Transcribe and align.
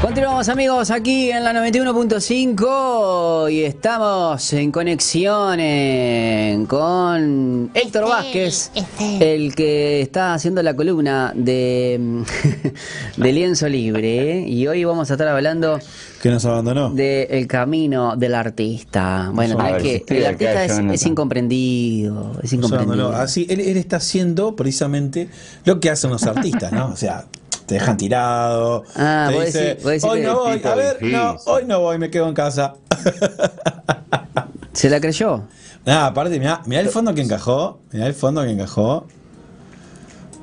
Continuamos 0.00 0.48
amigos 0.48 0.92
aquí 0.92 1.32
en 1.32 1.42
la 1.42 1.52
91.5 1.52 3.52
y 3.52 3.64
estamos 3.64 4.52
en 4.52 4.70
conexión 4.70 5.58
eh, 5.58 6.64
con 6.68 7.68
Héctor 7.74 8.08
Vázquez, 8.08 8.70
el 9.18 9.56
que 9.56 10.00
está 10.00 10.34
haciendo 10.34 10.62
la 10.62 10.76
columna 10.76 11.32
de, 11.34 12.22
de 13.16 13.32
Lienzo 13.32 13.68
Libre. 13.68 14.44
Y 14.46 14.68
hoy 14.68 14.84
vamos 14.84 15.10
a 15.10 15.14
estar 15.14 15.26
hablando 15.26 15.80
Que 16.22 16.30
nos 16.30 16.44
abandonó. 16.44 16.90
del 16.90 17.48
camino 17.48 18.14
del 18.14 18.36
artista. 18.36 19.32
Bueno, 19.34 19.58
es 19.66 19.82
ver, 19.82 20.04
que 20.04 20.18
el 20.18 20.26
artista 20.26 20.64
es, 20.64 21.06
incomprendido. 21.06 22.38
Es 22.40 22.52
Nos 22.52 22.70
abandonó. 22.70 22.94
incomprendido. 23.02 23.16
Así, 23.16 23.48
él, 23.50 23.58
él 23.60 23.76
está 23.76 23.96
haciendo 23.96 24.54
precisamente 24.54 25.28
lo 25.64 25.80
que 25.80 25.90
hacen 25.90 26.10
los 26.10 26.22
artistas, 26.22 26.70
¿no? 26.70 26.86
O 26.92 26.96
sea, 26.96 27.24
te 27.68 27.74
dejan 27.74 27.96
tirado. 27.98 28.82
Ah, 28.96 29.26
te 29.28 29.34
vos 29.34 29.44
dice, 29.44 29.74
vos 29.74 29.84
decís 29.84 30.04
hoy 30.04 30.22
no 30.22 30.38
voy, 30.40 30.60
a 30.64 30.74
ver, 30.74 31.02
no, 31.02 31.36
hoy 31.44 31.64
no 31.66 31.80
voy, 31.80 31.98
me 31.98 32.10
quedo 32.10 32.26
en 32.26 32.34
casa. 32.34 32.74
¿Se 34.72 34.88
la 34.88 35.00
creyó? 35.00 35.44
Nada, 35.84 36.06
aparte, 36.06 36.38
mirá, 36.38 36.62
mirá 36.66 36.80
el 36.80 36.88
fondo 36.88 37.14
que 37.14 37.20
encajó. 37.20 37.78
Mirá 37.92 38.06
el 38.06 38.14
fondo 38.14 38.42
que 38.42 38.50
encajó. 38.50 39.06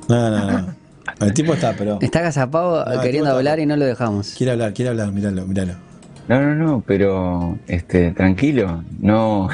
No, 0.08 0.30
no, 0.30 0.50
no. 0.52 0.74
El 1.20 1.34
tipo 1.34 1.54
está, 1.54 1.74
pero. 1.76 1.98
Está 2.00 2.20
agazapado 2.20 2.84
No, 2.84 3.00
queriendo 3.00 3.28
está- 3.30 3.38
hablar 3.38 3.58
y 3.58 3.66
no 3.66 3.76
lo 3.76 3.84
dejamos. 3.84 4.34
Quiere 4.36 4.52
hablar, 4.52 4.72
quiere 4.72 4.90
hablar, 4.90 5.10
míralo, 5.12 5.46
míralo. 5.46 5.74
No, 6.28 6.40
no, 6.40 6.54
no, 6.54 6.84
pero 6.86 7.58
este, 7.66 8.12
tranquilo, 8.12 8.84
no. 9.00 9.48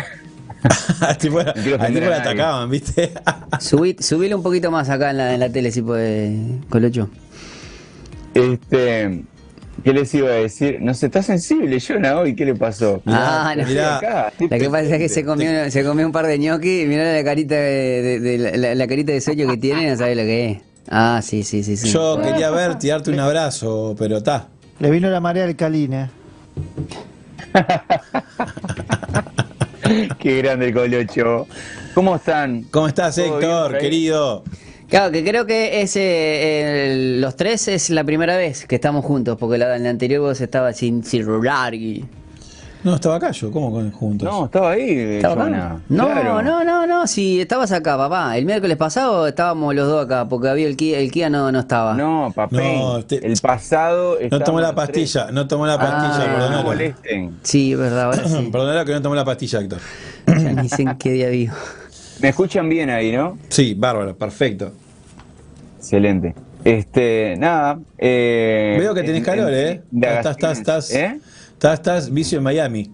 al 1.00 1.18
tipo, 1.18 1.38
al 1.78 1.94
le 1.94 2.14
atacaban, 2.14 2.68
¿viste? 2.70 3.12
Subí, 3.60 3.96
subile 3.98 4.34
un 4.34 4.42
poquito 4.42 4.70
más 4.70 4.88
acá 4.90 5.10
en 5.10 5.16
la, 5.18 5.34
en 5.34 5.40
la 5.40 5.48
tele, 5.50 5.70
si 5.70 5.80
puede, 5.82 6.36
Colocho. 6.68 7.08
Este, 8.34 9.22
¿qué 9.84 9.92
les 9.92 10.14
iba 10.14 10.28
a 10.30 10.34
decir? 10.34 10.78
No 10.80 10.94
sé, 10.94 11.06
está 11.06 11.22
sensible, 11.22 11.78
Jonah, 11.80 12.18
hoy, 12.18 12.34
¿qué 12.34 12.44
le 12.44 12.54
pasó? 12.54 13.02
Ah, 13.06 13.54
no. 13.56 13.66
mirá. 13.66 13.98
Acá, 13.98 14.32
La 14.50 14.58
que 14.58 14.70
pasa 14.70 14.82
es 14.84 14.98
que 14.98 15.08
se 15.08 15.24
comió, 15.24 15.70
se 15.70 15.84
comió 15.84 16.06
un 16.06 16.12
par 16.12 16.26
de 16.26 16.38
ñoqui 16.38 16.82
y 16.82 16.86
mirá 16.86 17.12
la 17.12 17.24
carita 17.24 17.54
de, 17.54 18.02
de- 18.02 18.20
de- 18.38 18.58
la, 18.58 18.74
la 18.74 18.86
carita 18.86 19.12
de 19.12 19.20
sueño 19.20 19.46
que 19.48 19.56
tiene, 19.56 19.90
no 19.90 19.96
sabe 19.96 20.14
lo 20.14 20.22
que 20.22 20.50
es. 20.50 20.58
Ah, 20.88 21.20
sí, 21.22 21.42
sí, 21.42 21.62
sí, 21.62 21.76
sí. 21.76 21.88
Yo 21.88 22.20
quería 22.22 22.50
verte 22.50 22.86
y 22.86 22.90
darte 22.90 23.10
un 23.10 23.20
abrazo, 23.20 23.94
pero 23.98 24.18
está. 24.18 24.48
Le 24.80 24.90
vino 24.90 25.08
la 25.10 25.20
marea 25.20 25.44
alcalina. 25.44 26.10
Qué 30.18 30.38
grande 30.38 30.68
el 30.68 30.74
colocho. 30.74 31.46
¿Cómo 31.94 32.16
están? 32.16 32.62
¿Cómo 32.70 32.88
estás, 32.88 33.16
¿Todo 33.16 33.38
bien 33.38 33.50
Héctor, 33.50 33.78
querido? 33.78 34.44
Claro, 34.92 35.10
que 35.10 35.24
creo 35.24 35.46
que 35.46 35.80
ese, 35.82 36.92
el- 36.92 37.20
los 37.20 37.34
tres 37.34 37.66
es 37.68 37.88
la 37.90 38.04
primera 38.04 38.36
vez 38.36 38.66
que 38.66 38.74
estamos 38.76 39.04
juntos, 39.04 39.36
porque 39.40 39.56
la, 39.58 39.74
en 39.76 39.84
la 39.84 39.90
anterior 39.90 40.20
vos 40.20 40.40
estabas 40.40 40.76
sin 40.76 41.02
celular 41.02 41.74
y... 41.74 42.04
No, 42.84 42.96
estaba 42.96 43.14
acá 43.14 43.30
yo, 43.30 43.50
¿cómo 43.52 43.70
con 43.70 43.92
juntos? 43.92 44.28
No, 44.28 44.46
estaba 44.46 44.72
ahí, 44.72 44.90
¿Estaba 44.90 45.44
acá? 45.46 45.80
No, 45.88 46.06
Claro. 46.08 46.42
no, 46.42 46.64
no, 46.64 46.84
no, 46.86 47.06
si 47.06 47.40
estabas 47.40 47.70
acá, 47.70 47.96
papá. 47.96 48.36
El 48.36 48.44
miércoles 48.44 48.76
pasado 48.76 49.28
estábamos 49.28 49.72
los 49.74 49.86
dos 49.86 50.04
acá, 50.04 50.28
porque 50.28 50.48
había 50.48 50.66
el 50.66 50.76
Kia, 50.76 50.98
el 50.98 51.12
Kia 51.12 51.30
no, 51.30 51.50
no 51.52 51.60
estaba. 51.60 51.94
No, 51.94 52.32
papá. 52.34 52.54
No, 52.56 53.04
te- 53.04 53.24
El 53.24 53.38
pasado. 53.40 54.18
No 54.30 54.40
tomó 54.40 54.58
la 54.60 54.70
estábamos 54.70 54.92
tres. 54.92 55.12
pastilla, 55.12 55.30
no 55.32 55.46
tomó 55.46 55.66
la 55.66 55.78
pastilla, 55.78 56.24
Ah, 56.24 56.26
No 56.26 56.34
perdonalo. 56.34 56.62
molesten. 56.64 57.38
Sí, 57.44 57.72
es 57.72 57.78
verdad, 57.78 58.02
ahora 58.06 58.24
sí. 58.28 58.48
Perdonalo 58.52 58.84
que 58.84 58.92
no 58.92 59.00
tomó 59.00 59.14
la 59.14 59.24
pastilla, 59.24 59.60
Héctor. 59.60 59.78
ya 60.26 60.52
ni 60.52 60.68
sé 60.68 60.82
en 60.82 60.98
qué 60.98 61.12
día 61.12 61.28
vivo. 61.28 61.54
Me 62.22 62.28
escuchan 62.28 62.68
bien 62.68 62.88
ahí, 62.90 63.12
¿no? 63.12 63.38
Sí, 63.48 63.74
bárbaro, 63.76 64.16
perfecto. 64.16 64.72
Excelente. 65.78 66.34
Este, 66.64 67.34
nada. 67.38 67.80
Eh, 67.98 68.76
Veo 68.78 68.94
que 68.94 69.00
tenés 69.02 69.18
en- 69.18 69.24
calor, 69.24 69.52
en- 69.52 69.54
¿eh? 69.68 69.82
de 69.90 70.06
Estás, 70.06 70.36
estás, 70.36 70.58
estás, 70.58 70.94
¿Eh? 70.94 71.18
estás, 71.52 71.74
estás 71.74 72.12
vicio 72.12 72.38
en 72.38 72.44
Miami. 72.44 72.92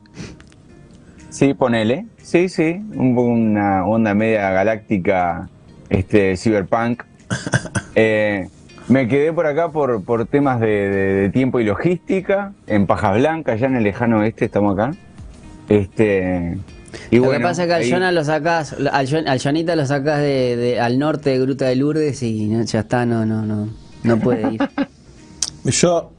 Sí, 1.28 1.52
ponele. 1.52 2.06
Sí, 2.22 2.48
sí. 2.48 2.80
Una 2.94 3.84
onda 3.86 4.14
media 4.14 4.50
galáctica, 4.50 5.48
este, 5.90 6.36
cyberpunk. 6.36 7.02
Eh, 8.00 8.46
me 8.86 9.08
quedé 9.08 9.32
por 9.32 9.46
acá 9.46 9.70
por, 9.72 10.04
por 10.04 10.24
temas 10.24 10.60
de, 10.60 10.66
de- 10.68 11.12
de 11.14 11.30
tiempo 11.30 11.58
y 11.58 11.64
logística, 11.64 12.52
en 12.68 12.86
Pajas 12.86 13.16
Blancas, 13.18 13.58
ya 13.58 13.66
en 13.66 13.74
el 13.74 13.82
lejano 13.82 14.20
oeste 14.20 14.44
estamos 14.44 14.78
acá. 14.78 14.92
Este, 15.68 16.56
y 17.10 17.16
lo 17.16 17.24
bueno, 17.24 17.38
que 17.38 17.44
pasa 17.44 17.62
es 17.62 17.68
que 17.68 17.74
al 17.74 17.82
ahí- 17.82 17.90
Jonah 17.90 18.12
lo 18.12 18.24
sacás, 18.24 18.74
al, 18.92 19.06
Jon- 19.08 19.28
al 19.28 19.40
Jonita 19.40 19.76
lo 19.76 19.86
sacás 19.86 20.20
de, 20.20 20.56
de- 20.56 20.80
al 20.80 20.98
norte 20.98 21.30
de 21.30 21.38
Gruta 21.40 21.66
de 21.66 21.76
Lourdes 21.76 22.22
y 22.22 22.46
no, 22.46 22.62
ya 22.64 22.80
está, 22.80 23.04
no, 23.06 23.24
no, 23.26 23.42
no, 23.44 23.68
no 24.02 24.18
puede 24.20 24.54
ir. 24.54 24.60
Yo, 25.64 26.12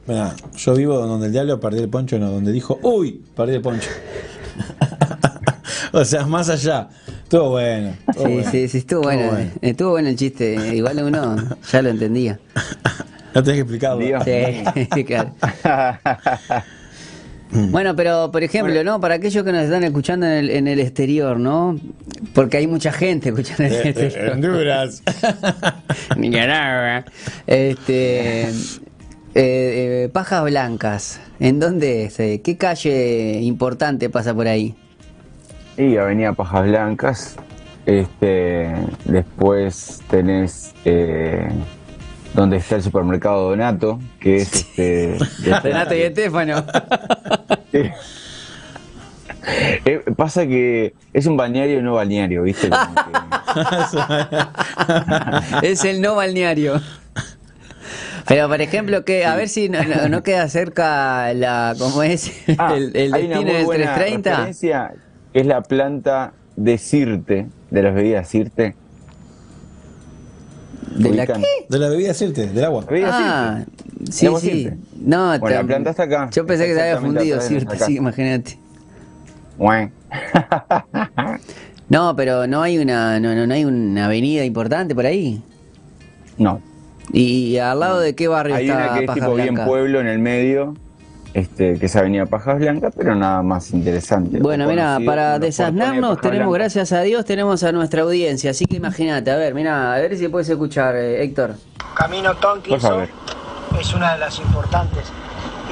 yo 0.56 0.74
vivo 0.74 0.98
donde 1.06 1.26
el 1.26 1.32
diablo 1.32 1.58
perdió 1.58 1.82
el 1.82 1.88
poncho, 1.88 2.18
no, 2.20 2.30
donde 2.30 2.52
dijo, 2.52 2.78
uy, 2.82 3.24
perdí 3.34 3.54
el 3.56 3.62
poncho. 3.62 3.88
o 5.92 6.04
sea, 6.04 6.24
más 6.26 6.48
allá. 6.50 6.88
Todo 7.28 7.50
bueno. 7.50 7.94
Sí, 8.12 8.18
bueno, 8.22 8.50
sí, 8.50 8.68
sí, 8.68 8.78
estuvo 8.78 9.02
bueno, 9.02 9.32
estuvo 9.60 9.90
bueno 9.92 10.08
el 10.08 10.14
chiste, 10.16 10.76
igual 10.76 11.02
uno 11.02 11.36
ya 11.72 11.82
lo 11.82 11.88
entendía. 11.90 12.38
No 13.32 13.44
tenés 13.44 13.58
que 13.58 13.60
explicarlo. 13.60 14.04
Dios. 14.04 14.24
Sí, 14.92 15.04
claro. 15.04 15.32
Bueno, 17.52 17.96
pero 17.96 18.30
por 18.30 18.42
ejemplo, 18.44 18.84
¿no? 18.84 19.00
Para 19.00 19.14
aquellos 19.16 19.44
que 19.44 19.50
nos 19.52 19.64
están 19.64 19.82
escuchando 19.84 20.26
en 20.26 20.32
el, 20.32 20.50
en 20.50 20.68
el 20.68 20.78
exterior, 20.80 21.38
¿no? 21.38 21.78
Porque 22.32 22.58
hay 22.58 22.66
mucha 22.66 22.92
gente 22.92 23.30
escuchando 23.30 23.64
en 23.64 23.72
el 23.72 23.74
Eh, 23.74 23.82
eh, 23.84 23.88
exterior. 23.88 24.32
Honduras. 24.34 25.02
Nicaragua. 26.16 27.04
Este. 27.46 28.42
eh, 28.42 28.50
eh, 29.34 30.10
Pajas 30.12 30.44
Blancas. 30.44 31.20
¿En 31.40 31.58
dónde 31.58 32.04
es? 32.04 32.20
Eh, 32.20 32.40
¿Qué 32.44 32.56
calle 32.56 33.40
importante 33.40 34.10
pasa 34.10 34.34
por 34.34 34.46
ahí? 34.46 34.74
Y 35.76 35.96
Avenida 35.96 36.32
Pajas 36.32 36.64
Blancas. 36.66 37.36
Este, 37.86 38.72
después 39.06 40.00
tenés 40.10 40.72
eh, 40.84 41.48
donde 42.34 42.58
está 42.58 42.76
el 42.76 42.82
supermercado 42.82 43.50
Donato, 43.50 43.98
que 44.20 44.36
es 44.36 44.52
este. 44.54 45.16
Renato 45.62 45.94
y 45.94 46.00
Estefano. 46.02 46.64
Eh, 47.72 47.92
eh, 49.86 50.02
pasa 50.16 50.46
que 50.46 50.92
es 51.14 51.24
un 51.26 51.36
balneario 51.36 51.80
no 51.82 51.94
balneario, 51.94 52.42
¿viste? 52.42 52.68
Que- 52.68 52.76
es 55.72 55.84
el 55.84 56.00
no 56.02 56.14
balneario. 56.16 56.80
Pero 58.28 58.48
por 58.48 58.60
ejemplo, 58.60 59.04
que 59.04 59.24
a 59.24 59.34
ver 59.36 59.48
si 59.48 59.68
no, 59.70 59.82
no- 59.82 60.08
no 60.08 60.22
queda 60.22 60.46
cerca 60.48 61.32
la, 61.32 61.74
¿cómo 61.78 62.02
es? 62.02 62.30
Ah, 62.58 62.74
el, 62.76 62.94
el 62.94 63.14
hay 63.14 63.26
una 63.26 63.36
destino 63.36 63.42
muy 63.44 63.52
del 63.54 63.64
buena 63.64 63.94
330. 63.94 64.30
referencia, 64.30 64.92
que 65.32 65.40
es 65.40 65.46
la 65.46 65.62
planta 65.62 66.32
de 66.56 66.76
Sirte, 66.78 67.46
de 67.70 67.82
las 67.82 67.94
bebidas 67.94 68.28
Sirte. 68.28 68.74
¿De 70.90 71.10
la 71.14 71.26
qué? 71.26 71.34
De 71.68 71.78
la 71.78 71.88
bebida 71.88 72.12
Sirte, 72.14 72.48
del 72.48 72.64
agua. 72.64 72.84
Ah, 73.04 73.62
Sirte. 73.64 74.12
sí, 74.12 74.26
Agua 74.26 74.40
sí. 74.40 74.50
Sirte. 74.50 74.76
No, 75.00 75.38
Bueno, 75.38 75.56
la 75.56 75.60
te- 75.62 75.66
planta 75.66 75.90
está 75.90 76.02
acá. 76.04 76.28
Yo 76.32 76.46
pensé 76.46 76.66
que 76.66 76.74
se 76.74 76.80
había 76.82 76.98
fundido, 77.00 77.40
Sirte, 77.40 77.76
acá. 77.76 77.86
sí, 77.86 77.96
imagínate. 77.96 78.58
Bueno. 79.56 79.90
No, 81.88 82.14
pero 82.14 82.46
no 82.46 82.62
hay 82.62 82.78
una, 82.78 83.18
no, 83.18 83.34
no, 83.34 83.48
no 83.48 83.54
hay 83.54 83.64
una 83.64 84.04
avenida 84.04 84.44
importante 84.44 84.94
por 84.94 85.06
ahí. 85.06 85.42
no. 86.38 86.60
¿Y 87.12 87.56
al 87.56 87.80
lado 87.80 87.98
de 87.98 88.14
qué 88.14 88.28
barrio 88.28 88.54
Hay 88.54 88.68
está 88.68 88.76
una 88.86 88.94
que 88.94 89.00
es 89.00 89.06
Paja 89.08 89.18
tipo 89.20 89.34
bien 89.34 89.54
Blanca? 89.54 89.66
pueblo 89.68 90.00
en 90.00 90.06
el 90.06 90.20
medio, 90.20 90.74
este, 91.34 91.78
que 91.78 91.86
es 91.86 91.96
Avenida 91.96 92.26
Pajas 92.26 92.58
Blancas, 92.58 92.92
pero 92.96 93.14
nada 93.14 93.42
más 93.42 93.70
interesante. 93.70 94.38
Bueno, 94.40 94.66
mira, 94.66 94.98
para 95.04 95.38
desasnarnos 95.38 96.20
tenemos, 96.20 96.52
gracias 96.52 96.92
a 96.92 97.00
Dios, 97.02 97.24
tenemos 97.24 97.62
a 97.62 97.72
nuestra 97.72 98.02
audiencia. 98.02 98.50
Así 98.50 98.64
que 98.66 98.76
imagínate, 98.76 99.30
a 99.30 99.36
ver, 99.36 99.54
mira, 99.54 99.94
a 99.94 99.98
ver 99.98 100.16
si 100.16 100.28
puedes 100.28 100.48
escuchar, 100.48 100.96
eh, 100.96 101.22
Héctor. 101.22 101.54
Camino 101.94 102.32
Por 102.32 102.40
Tonkinson 102.40 102.80
favor. 102.80 103.08
es 103.78 103.94
una 103.94 104.14
de 104.14 104.18
las 104.18 104.38
importantes. 104.38 105.04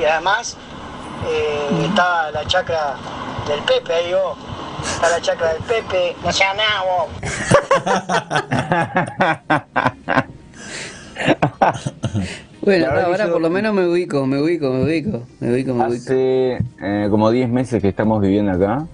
Y 0.00 0.04
además 0.04 0.56
eh, 1.28 1.86
está 1.86 2.30
la 2.30 2.46
chacra 2.46 2.94
del 3.48 3.60
Pepe, 3.62 3.92
ahí 3.92 4.12
vos. 4.12 4.38
Está 4.94 5.10
la 5.10 5.20
chacra 5.20 5.54
del 5.54 5.62
Pepe. 5.62 6.14
No 6.24 6.32
sea 6.32 6.54
nada 6.54 6.82
vos. 6.84 7.08
Bueno, 12.68 12.86
ahora, 12.86 13.16
que 13.24 13.28
yo- 13.28 13.32
por 13.32 13.42
lo 13.42 13.50
menos 13.50 13.74
me 13.74 13.86
ubico, 13.86 14.26
me 14.26 14.40
ubico, 14.42 14.70
me 14.72 14.84
ubico, 14.84 15.22
me 15.40 15.52
ubico, 15.52 15.74
me 15.74 15.86
ubico. 15.88 16.02
Hace 16.02 16.58
eh, 16.82 17.06
como 17.10 17.30
10 17.30 17.48
meses 17.48 17.80
que 17.80 17.88
estamos 17.88 18.20
viviendo 18.20 18.52
acá 18.52 18.86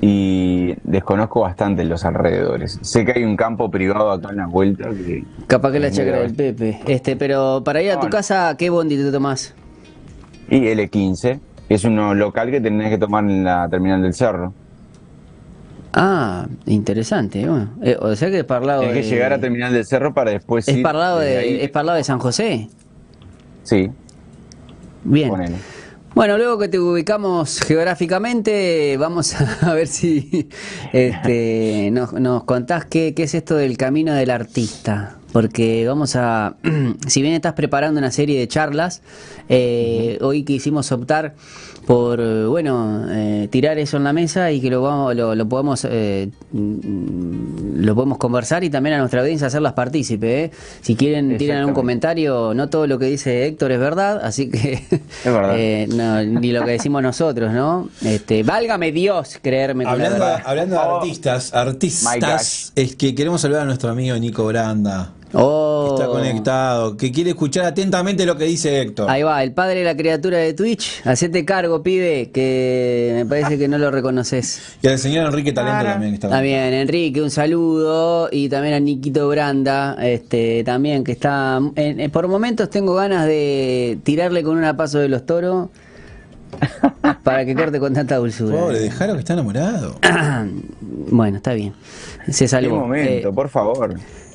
y 0.00 0.74
desconozco 0.82 1.40
bastante 1.42 1.84
los 1.84 2.04
alrededores. 2.04 2.78
Sé 2.82 3.04
que 3.04 3.12
hay 3.12 3.24
un 3.24 3.36
campo 3.36 3.70
privado 3.70 4.10
acá 4.10 4.30
en 4.30 4.36
la 4.38 4.46
vuelta 4.46 4.88
que... 4.90 5.22
Capaz 5.46 5.70
que 5.72 5.78
la 5.80 5.90
chacra 5.92 6.18
del 6.20 6.34
Pepe. 6.34 6.80
Este, 6.88 7.14
pero 7.16 7.62
para 7.64 7.80
ir 7.82 7.92
a 7.92 8.00
tu 8.00 8.06
No, 8.06 8.10
casa, 8.10 8.56
¿qué 8.58 8.68
bondi 8.70 8.96
te 8.96 9.12
tomás? 9.12 9.54
Y 10.50 10.56
L15, 10.66 11.38
que 11.68 11.74
es 11.74 11.84
un 11.84 12.18
local 12.18 12.50
que 12.50 12.60
tenés 12.60 12.90
que 12.90 12.98
tomar 12.98 13.24
en 13.24 13.44
la 13.44 13.68
terminal 13.68 14.02
del 14.02 14.12
cerro. 14.14 14.52
Ah, 15.94 16.46
interesante, 16.66 17.46
bueno. 17.46 17.68
Eh, 17.82 17.96
o 18.00 18.16
sea 18.16 18.30
que 18.30 18.38
es 18.40 18.44
para 18.44 18.60
el 18.62 18.66
lado 18.66 18.80
Tenés 18.80 18.96
de... 18.96 19.02
que 19.02 19.08
llegar 19.08 19.32
a 19.34 19.38
terminal 19.38 19.72
del 19.72 19.84
cerro 19.84 20.12
para 20.14 20.30
después 20.30 20.66
Es 20.66 20.76
ir 20.78 20.82
para 20.82 20.98
el 20.98 21.04
lado 21.04 21.18
desde 21.20 21.32
de, 21.32 21.38
ahí. 21.38 21.58
es 21.60 21.70
para 21.70 21.80
el 21.82 21.86
lado 21.86 21.96
de 21.98 22.04
San 22.04 22.18
José. 22.18 22.68
Sí. 23.64 23.90
Bien. 25.04 25.28
Ponele. 25.28 25.56
Bueno, 26.14 26.36
luego 26.36 26.58
que 26.58 26.68
te 26.68 26.78
ubicamos 26.78 27.60
geográficamente, 27.60 28.98
vamos 28.98 29.34
a 29.34 29.72
ver 29.74 29.86
si 29.86 30.50
este, 30.92 31.88
nos, 31.90 32.12
nos 32.12 32.44
contás 32.44 32.84
qué, 32.84 33.14
qué 33.14 33.22
es 33.22 33.34
esto 33.34 33.56
del 33.56 33.78
camino 33.78 34.12
del 34.12 34.30
artista. 34.30 35.16
Porque 35.32 35.86
vamos 35.86 36.14
a, 36.14 36.56
si 37.06 37.22
bien 37.22 37.32
estás 37.32 37.54
preparando 37.54 37.98
una 37.98 38.10
serie 38.10 38.38
de 38.38 38.46
charlas, 38.46 39.00
eh, 39.48 40.18
hoy 40.20 40.44
quisimos 40.44 40.92
optar 40.92 41.34
por, 41.86 42.20
eh, 42.20 42.46
bueno, 42.46 43.06
eh, 43.10 43.48
tirar 43.50 43.78
eso 43.78 43.96
en 43.96 44.04
la 44.04 44.12
mesa 44.12 44.50
y 44.50 44.60
que 44.60 44.70
lo, 44.70 44.82
vamos, 44.82 45.14
lo, 45.14 45.34
lo 45.34 45.48
podamos 45.48 45.86
eh, 45.88 46.28
mm, 46.52 47.82
lo 47.82 47.94
podemos 47.94 48.18
conversar 48.18 48.64
y 48.64 48.70
también 48.70 48.94
a 48.96 48.98
nuestra 48.98 49.20
audiencia 49.20 49.46
hacerlas 49.48 49.72
partícipe. 49.72 50.44
¿eh? 50.44 50.50
Si 50.80 50.94
quieren, 50.94 51.36
tiran 51.36 51.58
algún 51.58 51.74
comentario, 51.74 52.54
no 52.54 52.68
todo 52.68 52.86
lo 52.86 52.98
que 52.98 53.06
dice 53.06 53.46
Héctor 53.46 53.72
es 53.72 53.80
verdad, 53.80 54.20
así 54.22 54.50
que 54.50 54.82
verdad. 55.24 55.54
eh, 55.58 55.88
no, 55.92 56.22
ni 56.22 56.52
lo 56.52 56.64
que 56.64 56.72
decimos 56.72 57.02
nosotros, 57.02 57.52
¿no? 57.52 57.88
Este, 58.02 58.42
válgame 58.42 58.92
Dios 58.92 59.38
creerme 59.42 59.84
con 59.84 59.98
la 59.98 60.06
Hablando, 60.06 60.48
hablando 60.48 60.76
de 60.76 60.82
artistas, 60.82 61.54
artistas, 61.54 62.72
es 62.76 62.96
que 62.96 63.14
queremos 63.14 63.40
saludar 63.40 63.62
a 63.62 63.66
nuestro 63.66 63.90
amigo 63.90 64.16
Nico 64.16 64.44
Branda. 64.46 65.12
Oh. 65.34 65.94
que 65.96 66.02
Está 66.02 66.12
conectado, 66.12 66.96
que 66.96 67.10
quiere 67.12 67.30
escuchar 67.30 67.64
atentamente 67.64 68.26
lo 68.26 68.36
que 68.36 68.44
dice 68.44 68.80
Héctor. 68.80 69.08
Ahí 69.10 69.22
va, 69.22 69.42
el 69.42 69.52
padre 69.52 69.80
de 69.80 69.84
la 69.84 69.96
criatura 69.96 70.38
de 70.38 70.52
Twitch. 70.54 71.00
Hacete 71.04 71.44
cargo, 71.44 71.82
pibe, 71.82 72.30
que 72.32 73.12
me 73.14 73.26
parece 73.26 73.56
que 73.58 73.68
no 73.68 73.78
lo 73.78 73.90
reconoces. 73.90 74.76
Y 74.82 74.88
al 74.88 74.98
señor 74.98 75.26
Enrique 75.26 75.52
Talento 75.52 75.84
también 75.84 76.10
que 76.12 76.14
está 76.16 76.26
Está 76.28 76.40
bien, 76.40 76.74
Enrique, 76.74 77.22
un 77.22 77.30
saludo. 77.30 78.28
Y 78.30 78.48
también 78.48 78.74
a 78.74 78.80
Niquito 78.80 79.28
Branda, 79.28 79.96
este, 80.00 80.64
también 80.64 81.04
que 81.04 81.12
está. 81.12 81.60
en- 81.76 82.00
en- 82.00 82.10
por 82.10 82.28
momentos 82.28 82.68
tengo 82.70 82.94
ganas 82.94 83.26
de 83.26 83.98
tirarle 84.02 84.42
con 84.42 84.56
una 84.58 84.76
paso 84.76 84.98
de 84.98 85.08
los 85.08 85.24
toros 85.24 85.68
para 87.24 87.44
que 87.46 87.54
corte 87.54 87.80
con 87.80 87.94
tanta 87.94 88.16
dulzura. 88.16 88.56
Pobre, 88.58 88.80
dejaron 88.80 89.16
que 89.16 89.20
está 89.20 89.32
enamorado. 89.32 89.96
bueno, 90.80 91.38
está 91.38 91.54
bien. 91.54 91.72
Se 92.28 92.46
salvó. 92.48 92.76
momento, 92.80 93.28
Eh, 93.30 93.32
por 93.32 93.48
favor. 93.48 93.94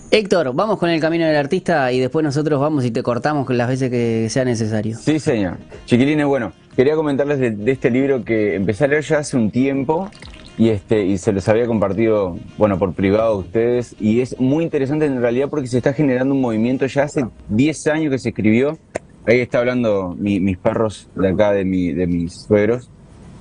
Héctor, 0.09 0.53
vamos 0.53 0.77
con 0.77 0.89
el 0.89 1.01
camino 1.01 1.25
del 1.25 1.35
artista 1.35 1.91
y 1.91 1.99
después 1.99 2.23
nosotros 2.23 2.61
vamos 2.61 2.85
y 2.85 2.91
te 2.91 3.03
cortamos 3.03 3.49
las 3.49 3.67
veces 3.67 3.91
que 3.91 4.29
sea 4.29 4.45
necesario. 4.45 4.97
Sí, 4.97 5.19
señor. 5.19 5.57
Chiquilines, 5.85 6.25
bueno, 6.25 6.53
quería 6.77 6.95
comentarles 6.95 7.39
de, 7.39 7.71
este 7.71 7.89
libro 7.91 8.23
que 8.23 8.55
empecé 8.55 8.85
a 8.85 8.87
leer 8.87 9.03
ya 9.03 9.17
hace 9.19 9.35
un 9.35 9.51
tiempo 9.51 10.09
y 10.57 10.69
este 10.69 11.05
y 11.05 11.17
se 11.17 11.33
los 11.33 11.47
había 11.49 11.67
compartido, 11.67 12.37
bueno, 12.57 12.79
por 12.79 12.93
privado 12.93 13.33
a 13.33 13.37
ustedes 13.37 13.95
y 13.99 14.21
es 14.21 14.39
muy 14.39 14.63
interesante 14.63 15.05
en 15.05 15.19
realidad 15.21 15.49
porque 15.49 15.67
se 15.67 15.77
está 15.77 15.91
generando 15.91 16.33
un 16.35 16.41
movimiento 16.41 16.85
ya 16.85 17.03
hace 17.03 17.25
10 17.49 17.87
años 17.87 18.11
que 18.11 18.19
se 18.19 18.29
escribió. 18.29 18.77
Ahí 19.25 19.41
está 19.41 19.59
hablando 19.59 20.15
mi- 20.17 20.39
mis 20.39 20.57
perros 20.57 21.09
de 21.15 21.27
acá 21.27 21.51
de 21.51 21.65
mi 21.65 21.91
de 21.91 22.07
mis 22.07 22.33
suegros. 22.33 22.89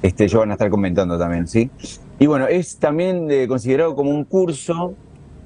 Este, 0.03 0.25
ellos 0.25 0.41
van 0.41 0.51
a 0.51 0.55
estar 0.55 0.69
comentando 0.69 1.17
también, 1.17 1.47
¿sí? 1.47 1.71
Y 2.19 2.27
bueno, 2.27 2.49
es 2.49 2.77
también 2.79 3.31
eh, 3.31 3.47
considerado 3.47 3.95
como 3.95 4.11
un 4.11 4.25
curso 4.25 4.95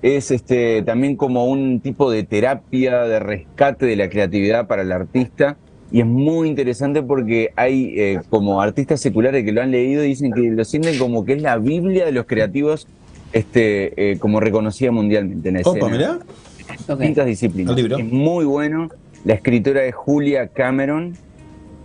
es 0.02 0.30
este 0.30 0.82
también 0.82 1.16
como 1.16 1.46
un 1.46 1.80
tipo 1.80 2.10
de 2.10 2.22
terapia 2.24 3.02
de 3.02 3.18
rescate 3.20 3.86
de 3.86 3.96
la 3.96 4.08
creatividad 4.08 4.66
para 4.66 4.82
el 4.82 4.92
artista 4.92 5.56
y 5.92 6.00
es 6.00 6.06
muy 6.06 6.48
interesante 6.48 7.02
porque 7.02 7.50
hay 7.56 7.94
eh, 7.96 8.20
como 8.30 8.62
artistas 8.62 9.00
seculares 9.00 9.44
que 9.44 9.52
lo 9.52 9.60
han 9.60 9.70
leído 9.70 10.04
y 10.04 10.08
dicen 10.08 10.32
que 10.32 10.42
lo 10.42 10.64
sienten 10.64 10.98
como 10.98 11.24
que 11.24 11.34
es 11.34 11.42
la 11.42 11.58
Biblia 11.58 12.06
de 12.06 12.12
los 12.12 12.26
creativos 12.26 12.86
este 13.32 14.12
eh, 14.12 14.18
como 14.18 14.40
reconocida 14.40 14.90
mundialmente 14.90 15.48
en 15.48 15.56
la 15.56 15.60
Opa, 15.60 15.78
escena 15.78 15.88
mirá. 15.88 16.18
Distintas 16.88 17.26
disciplinas. 17.26 17.70
El 17.70 17.76
libro. 17.76 17.98
Es 17.98 18.04
muy 18.04 18.44
bueno. 18.44 18.88
La 19.24 19.34
escritora 19.34 19.84
es 19.84 19.94
Julia 19.94 20.48
Cameron 20.48 21.14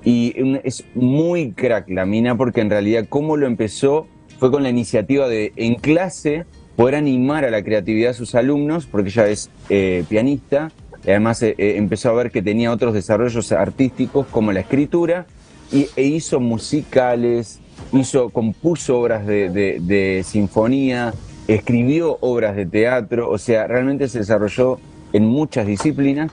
y 0.04 0.34
es 0.64 0.86
muy 0.94 1.52
crack 1.52 1.90
la 1.90 2.06
mina 2.06 2.38
porque 2.38 2.62
en 2.62 2.70
realidad 2.70 3.06
cómo 3.10 3.36
lo 3.36 3.48
empezó 3.48 4.08
fue 4.38 4.52
con 4.52 4.64
la 4.64 4.70
iniciativa 4.70 5.28
de 5.28 5.52
en 5.56 5.76
clase 5.76 6.46
poder 6.76 6.96
animar 6.96 7.46
a 7.46 7.50
la 7.52 7.64
creatividad 7.64 8.12
a 8.12 8.14
sus 8.14 8.36
alumnos 8.36 8.86
porque 8.86 9.10
ella 9.10 9.28
es 9.28 9.50
eh, 9.70 10.04
pianista 10.10 10.72
y 11.06 11.10
además 11.12 11.42
eh, 11.44 11.56
eh, 11.58 11.76
empezó 11.78 12.10
a 12.10 12.14
ver 12.14 12.32
que 12.32 12.42
tenía 12.42 12.72
otros 12.72 12.94
desarrollos 12.94 13.52
artísticos 13.52 14.26
como 14.28 14.52
la 14.52 14.62
escritura 14.62 15.26
y, 15.72 15.88
e 15.96 16.04
hizo 16.04 16.40
musicales, 16.40 17.60
hizo, 17.94 18.30
compuso 18.30 19.00
obras 19.00 19.26
de, 19.26 19.50
de- 19.50 19.80
de 19.82 20.24
sinfonía, 20.24 21.14
escribió 21.48 22.18
obras 22.22 22.56
de 22.56 22.66
teatro, 22.66 23.30
o 23.30 23.38
sea, 23.38 23.68
realmente 23.68 24.08
se 24.08 24.20
desarrolló 24.20 24.80
en 25.14 25.26
muchas 25.26 25.66
disciplinas 25.68 26.32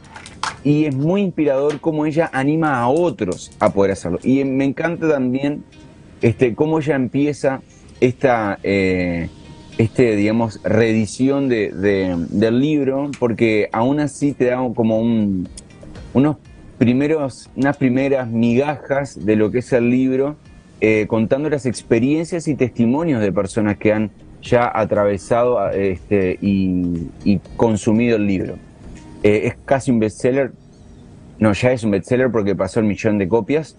y 0.64 0.86
es 0.86 0.94
muy 0.94 1.22
inspirador 1.22 1.80
cómo 1.80 2.06
ella 2.06 2.30
anima 2.32 2.80
a 2.80 2.88
otros 2.88 3.50
a 3.60 3.70
poder 3.72 3.92
hacerlo. 3.92 4.18
Y 4.22 4.44
me 4.44 4.64
encanta 4.64 5.08
también 5.08 5.64
este, 6.20 6.54
cómo 6.54 6.78
ella 6.78 6.94
empieza 6.96 7.60
esta, 8.00 8.58
este, 9.78 10.16
digamos, 10.16 10.60
reedición 10.62 11.48
de, 11.48 11.70
de- 11.72 12.16
del 12.28 12.60
libro, 12.60 13.10
porque 13.18 13.68
aún 13.72 14.00
así 14.00 14.32
te 14.32 14.46
da 14.46 14.58
como 14.74 14.98
un, 15.00 15.48
unos 16.14 16.36
primeros, 16.78 17.48
unas 17.56 17.76
primeras 17.76 18.28
migajas 18.28 19.24
de 19.24 19.36
lo 19.36 19.50
que 19.50 19.58
es 19.58 19.72
el 19.72 19.88
libro, 19.90 20.36
eh, 20.80 21.06
contando 21.08 21.48
las 21.48 21.64
experiencias 21.66 22.48
y 22.48 22.54
testimonios 22.54 23.20
de 23.20 23.30
personas 23.32 23.76
que 23.76 23.92
han 23.92 24.10
ya 24.42 24.70
atravesado 24.74 25.70
este, 25.70 26.38
y, 26.42 27.06
y 27.24 27.38
consumido 27.56 28.16
el 28.16 28.26
libro. 28.26 28.56
Eh, 29.22 29.42
es 29.46 29.54
casi 29.64 29.92
un 29.92 30.00
bestseller, 30.00 30.50
no, 31.38 31.52
ya 31.52 31.70
es 31.72 31.84
un 31.84 31.92
bestseller 31.92 32.30
porque 32.32 32.56
pasó 32.56 32.80
el 32.80 32.86
millón 32.86 33.18
de 33.18 33.28
copias, 33.28 33.76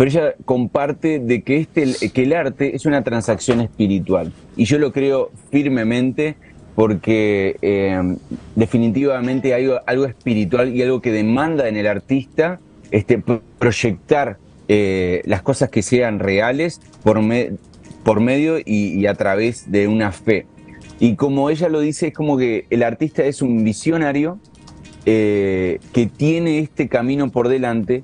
pero 0.00 0.08
ella 0.10 0.34
comparte 0.46 1.18
de 1.18 1.42
que, 1.42 1.58
este, 1.58 2.08
que 2.08 2.22
el 2.22 2.32
arte 2.32 2.74
es 2.74 2.86
una 2.86 3.04
transacción 3.04 3.60
espiritual. 3.60 4.32
Y 4.56 4.64
yo 4.64 4.78
lo 4.78 4.92
creo 4.92 5.30
firmemente 5.50 6.36
porque 6.74 7.56
eh, 7.60 8.16
definitivamente 8.56 9.52
hay 9.52 9.70
algo, 9.84 10.06
espiritual 10.06 10.74
y 10.74 10.80
algo 10.80 11.02
que 11.02 11.12
demanda 11.12 11.68
en 11.68 11.76
el 11.76 11.86
artista 11.86 12.58
este, 12.90 13.18
pro- 13.18 13.42
proyectar 13.58 14.38
eh, 14.68 15.20
las 15.26 15.42
cosas 15.42 15.68
que 15.68 15.82
sean 15.82 16.18
reales 16.18 16.80
por, 17.02 17.20
me- 17.20 17.50
por 18.02 18.20
medio 18.20 18.58
y, 18.58 18.98
y 18.98 19.06
a 19.06 19.12
través 19.12 19.70
de 19.70 19.86
una 19.86 20.12
fe. 20.12 20.46
Y 20.98 21.14
como 21.16 21.50
ella 21.50 21.68
lo 21.68 21.80
dice, 21.80 22.06
es 22.06 22.14
como 22.14 22.38
que 22.38 22.64
el 22.70 22.84
artista 22.84 23.22
es 23.22 23.42
un 23.42 23.64
visionario 23.64 24.38
eh, 25.04 25.78
que 25.92 26.06
tiene 26.06 26.60
este 26.60 26.88
camino 26.88 27.30
por 27.30 27.48
delante 27.48 28.02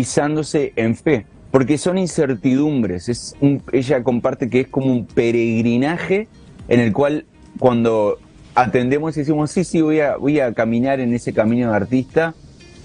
pisándose 0.00 0.74
en 0.76 0.94
fe, 0.94 1.24
porque 1.50 1.78
son 1.78 1.96
incertidumbres. 1.96 3.08
Es 3.08 3.34
un- 3.40 3.62
ella 3.72 4.02
comparte 4.02 4.50
que 4.50 4.60
es 4.60 4.68
como 4.68 4.92
un 4.92 5.06
peregrinaje 5.06 6.28
en 6.68 6.80
el 6.80 6.92
cual 6.92 7.24
cuando 7.58 8.18
atendemos 8.54 9.16
y 9.16 9.20
decimos, 9.20 9.50
sí, 9.52 9.64
sí, 9.64 9.80
voy 9.80 10.00
a, 10.00 10.18
voy 10.18 10.38
a 10.38 10.52
caminar 10.52 11.00
en 11.00 11.14
ese 11.14 11.32
camino 11.32 11.70
de 11.70 11.76
artista, 11.76 12.34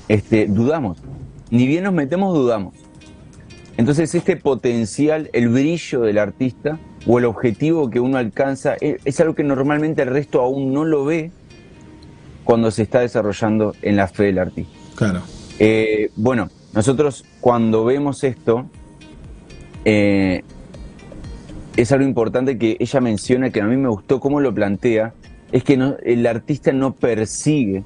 este, 0.08 0.46
dudamos. 0.48 1.00
Ni 1.50 1.68
bien 1.68 1.84
nos 1.84 1.91
metemos, 1.91 2.34
dudamos. 2.34 2.75
Entonces 3.75 4.15
este 4.15 4.38
potencial, 4.38 5.30
el 5.34 5.50
brillo 5.50 6.03
del 6.03 6.18
artista 6.18 6.80
o 7.06 7.20
el 7.20 7.25
objetivo 7.25 7.89
que 7.89 8.00
uno 8.00 8.20
alcanza, 8.20 8.75
e- 8.80 9.00
es 9.03 9.20
algo 9.20 9.36
que 9.36 9.44
normalmente 9.44 10.01
el 10.03 10.08
resto 10.12 10.39
aún 10.39 10.72
no 10.72 10.86
lo 10.86 11.03
ve 11.03 11.30
cuando 12.46 12.72
se 12.72 12.84
está 12.84 13.01
desarrollando 13.01 13.75
en 13.82 13.98
la 13.98 14.08
fe 14.08 14.24
del 14.24 14.39
artista. 14.39 14.72
Claro. 14.96 15.22
Eh, 15.60 16.10
bueno, 16.15 16.50
nosotros 16.74 17.25
cuando 17.42 17.84
vemos 17.86 18.24
esto, 18.24 18.66
eh, 19.86 20.44
es 21.75 21.92
algo 21.92 22.06
importante 22.06 22.58
que 22.58 22.78
ella 22.80 23.01
menciona, 23.01 23.50
que 23.50 23.62
a 23.62 23.66
mí 23.66 23.78
me 23.78 23.90
gustó 23.90 24.20
cómo 24.20 24.40
lo 24.40 24.54
plantea, 24.54 25.13
es 25.51 25.63
que 25.63 25.78
no- 25.78 25.96
el 26.04 26.25
artista 26.28 26.72
no 26.72 26.94
persigue, 26.94 27.84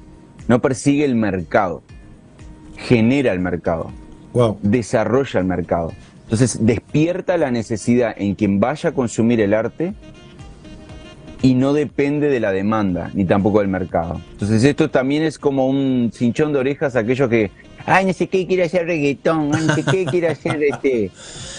no 0.48 0.60
persigue 0.60 1.04
el 1.04 1.14
mercado, 1.16 1.82
genera 2.76 3.32
el 3.32 3.40
mercado, 3.40 3.90
Wow. 4.32 4.58
desarrolla 4.62 5.40
el 5.40 5.46
mercado. 5.46 5.92
Entonces 6.24 6.58
despierta 6.66 7.36
la 7.36 7.50
necesidad 7.50 8.14
en 8.16 8.34
quien 8.34 8.58
vaya 8.60 8.90
a 8.90 8.92
consumir 8.92 9.40
el 9.40 9.54
arte 9.54 9.94
y 11.42 11.54
no 11.54 11.72
depende 11.72 12.28
de 12.28 12.40
la 12.40 12.50
demanda 12.52 13.10
ni 13.14 13.24
tampoco 13.24 13.60
del 13.60 13.68
mercado. 13.68 14.20
Entonces 14.32 14.64
esto 14.64 14.90
también 14.90 15.22
es 15.22 15.38
como 15.38 15.68
un 15.68 16.10
cinchón 16.12 16.52
de 16.52 16.58
orejas 16.58 16.96
a 16.96 17.00
aquellos 17.00 17.28
que, 17.30 17.50
ay, 17.86 18.04
no 18.04 18.12
sé 18.12 18.26
qué 18.26 18.46
quiere 18.46 18.64
hacer 18.64 18.86
reggaetón, 18.86 19.54
ay, 19.54 19.66
no 19.66 19.74
sé 19.74 19.84
qué 19.84 20.04
quiere 20.04 20.28
hacer 20.28 20.62
este, 20.62 21.10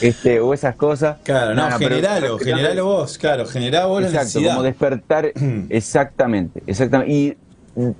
este, 0.01 0.39
o 0.39 0.53
esas 0.53 0.75
cosas. 0.75 1.17
Claro, 1.23 1.55
no, 1.55 1.71
generalo, 1.77 2.37
generalo 2.37 2.85
vos, 2.85 3.17
claro, 3.17 3.45
generá 3.45 3.85
vos 3.85 4.01
la 4.01 4.07
Exacto, 4.09 4.25
necesidad. 4.25 4.51
como 4.55 4.63
despertar, 4.63 5.31
exactamente, 5.69 6.61
exactamente. 6.67 7.11
Y 7.13 7.37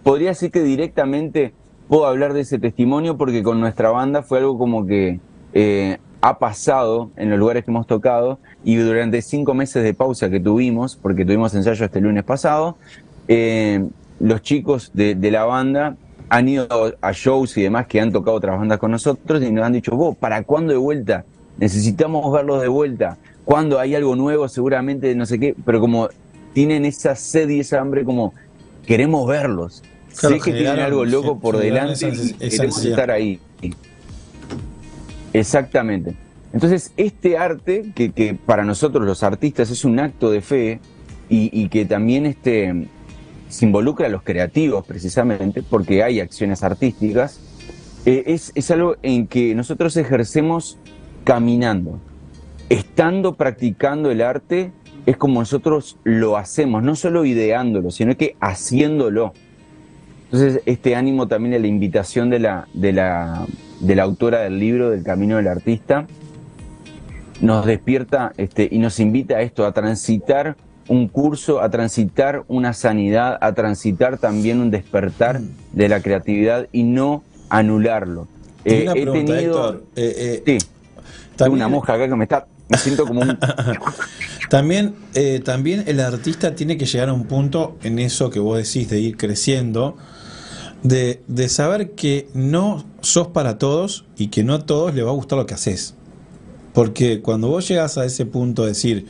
podría 0.04 0.30
decir 0.30 0.52
que 0.52 0.62
directamente 0.62 1.54
puedo 1.88 2.06
hablar 2.06 2.34
de 2.34 2.42
ese 2.42 2.60
testimonio 2.60 3.18
porque 3.18 3.44
con 3.44 3.60
nuestra 3.60 3.90
banda 3.92 4.22
fue 4.22 4.40
algo 4.40 4.58
como 4.58 4.86
que 4.86 5.20
eh, 5.54 5.98
ha 6.22 6.38
pasado 6.40 7.12
en 7.16 7.30
los 7.30 7.40
lugares 7.40 7.64
que 7.64 7.72
hemos 7.72 7.88
tocado 7.88 8.40
y 8.64 8.76
durante 8.76 9.22
cinco 9.22 9.54
meses 9.54 9.84
de 9.84 9.94
pausa 9.94 10.30
que 10.30 10.40
tuvimos, 10.40 10.96
porque 10.96 11.24
tuvimos 11.24 11.54
ensayo 11.54 11.86
este 11.86 12.02
lunes 12.02 12.24
pasado, 12.26 12.78
eh, 13.28 13.86
los 14.20 14.42
chicos 14.42 14.92
de, 14.94 15.16
de 15.16 15.32
la 15.32 15.46
banda 15.46 15.96
han 16.30 16.50
ido 16.50 16.68
a 17.02 17.12
shows 17.14 17.58
y 17.58 17.64
demás 17.64 17.88
que 17.88 18.02
han 18.02 18.12
tocado 18.12 18.38
otras 18.38 18.58
bandas 18.58 18.80
con 18.80 18.92
nosotros 18.92 19.42
y 19.44 19.52
nos 19.52 19.66
han 19.66 19.74
dicho, 19.74 19.96
vos, 19.96 20.16
¿para 20.18 20.44
cuándo 20.44 20.74
de 20.74 20.78
vuelta? 20.80 21.24
Necesitamos 21.58 22.32
verlos 22.32 22.62
de 22.62 22.68
vuelta. 22.68 23.18
Cuando 23.46 23.80
hay 23.80 23.96
algo 23.96 24.16
nuevo, 24.16 24.48
seguramente 24.50 25.16
no 25.16 25.26
sé 25.26 25.40
qué, 25.40 25.56
pero 25.66 25.80
como 25.80 26.10
tienen 26.54 26.86
esa 26.86 27.16
sed 27.16 27.48
y 27.50 27.62
esa 27.62 27.80
hambre, 27.80 28.04
como 28.04 28.34
queremos 28.86 29.28
verlos. 29.28 29.84
Claro, 30.20 30.36
sé 30.36 30.42
que 30.42 30.52
tienen 30.58 30.80
algo 30.80 31.06
loco 31.06 31.40
por 31.40 31.58
delante 31.58 32.10
esa- 32.10 32.24
y 32.24 32.34
queremos 32.34 32.76
ansiedad. 32.78 33.00
estar 33.00 33.12
ahí. 33.12 33.40
Exactamente. 35.34 36.16
Entonces, 36.54 36.92
este 36.98 37.38
arte, 37.38 37.92
que, 37.94 38.12
que 38.12 38.34
para 38.34 38.64
nosotros 38.64 39.06
los 39.06 39.22
artistas 39.24 39.70
es 39.70 39.86
un 39.86 40.00
acto 40.00 40.32
de 40.32 40.42
fe 40.42 40.80
y, 41.30 41.50
y 41.54 41.70
que 41.70 41.86
también 41.86 42.26
este, 42.26 42.88
se 43.50 43.66
involucra 43.66 44.08
a 44.08 44.10
los 44.10 44.24
creativos 44.24 44.86
precisamente, 44.86 45.64
porque 45.64 46.04
hay 46.04 46.20
acciones 46.20 46.64
artísticas, 46.64 47.40
eh, 48.06 48.24
es, 48.28 48.52
es 48.56 48.72
algo 48.72 48.96
en 49.04 49.28
que 49.28 49.56
nosotros 49.56 49.98
ejercemos 49.98 50.78
caminando. 51.24 52.00
Estando 52.70 53.36
practicando 53.36 54.12
el 54.12 54.22
arte 54.22 54.72
es 55.06 55.16
como 55.16 55.40
nosotros 55.40 55.98
lo 56.04 56.38
hacemos, 56.38 56.84
no 56.84 56.96
solo 56.96 57.24
ideándolo, 57.24 57.92
sino 57.92 58.16
que 58.18 58.36
haciéndolo. 58.42 59.34
Entonces, 60.26 60.62
este 60.66 60.96
ánimo 60.98 61.28
también 61.30 61.52
de 61.54 61.60
la 61.60 61.68
invitación 61.68 62.30
de 62.30 62.40
la, 62.40 62.68
de 62.74 62.92
la, 62.92 63.46
de 63.80 63.96
la 63.96 64.04
autora 64.04 64.42
del 64.42 64.60
libro, 64.60 64.90
del 64.90 65.04
Camino 65.04 65.38
del 65.38 65.48
Artista, 65.48 66.08
nos 67.40 67.66
despierta 67.66 68.34
este, 68.36 68.68
y 68.70 68.80
nos 68.80 69.00
invita 69.00 69.38
a 69.38 69.42
esto, 69.42 69.66
a 69.66 69.72
transitar 69.72 70.58
un 70.88 71.08
curso, 71.08 71.62
a 71.62 71.70
transitar 71.70 72.44
una 72.48 72.74
sanidad, 72.74 73.38
a 73.42 73.54
transitar 73.54 74.18
también 74.18 74.60
un 74.62 74.72
despertar 74.72 75.42
de 75.74 75.90
la 75.90 76.02
creatividad 76.02 76.68
y 76.72 76.84
no 76.84 77.24
anularlo. 77.50 78.28
Eh, 78.66 78.84
una 78.84 78.92
he 78.94 79.02
pregunta, 79.04 79.34
tenido. 79.36 79.70
Héctor. 79.70 79.84
eh, 79.96 80.44
eh, 80.46 80.60
Sí, 80.60 80.68
también- 81.36 81.56
una 81.56 81.68
mosca 81.68 81.94
acá 81.94 82.08
que 82.08 82.16
me 82.16 82.24
está. 82.24 82.48
Me 82.70 82.78
siento 82.78 83.06
como 83.06 83.22
un. 83.22 83.38
También, 84.50 84.96
eh, 85.14 85.42
también 85.44 85.84
el 85.88 86.00
artista 86.00 86.56
tiene 86.56 86.78
que 86.78 86.86
llegar 86.86 87.10
a 87.10 87.14
un 87.14 87.26
punto 87.26 87.78
en 87.84 88.00
eso 88.00 88.30
que 88.30 88.40
vos 88.40 88.58
decís 88.58 88.90
de 88.90 89.00
ir 89.00 89.18
creciendo, 89.18 89.98
de, 90.84 91.22
de 91.28 91.50
saber 91.50 91.92
que 91.92 92.30
no 92.34 92.86
sos 93.02 93.28
para 93.28 93.58
todos 93.58 94.06
y 94.18 94.28
que 94.28 94.46
no 94.46 94.54
a 94.54 94.66
todos 94.66 94.94
les 94.96 95.04
va 95.06 95.10
a 95.10 95.14
gustar 95.14 95.38
lo 95.38 95.46
que 95.46 95.54
haces. 95.54 95.96
Porque 96.74 97.22
cuando 97.22 97.50
vos 97.50 97.68
llegas 97.68 97.98
a 97.98 98.06
ese 98.06 98.26
punto 98.26 98.62
de 98.62 98.70
decir, 98.70 99.08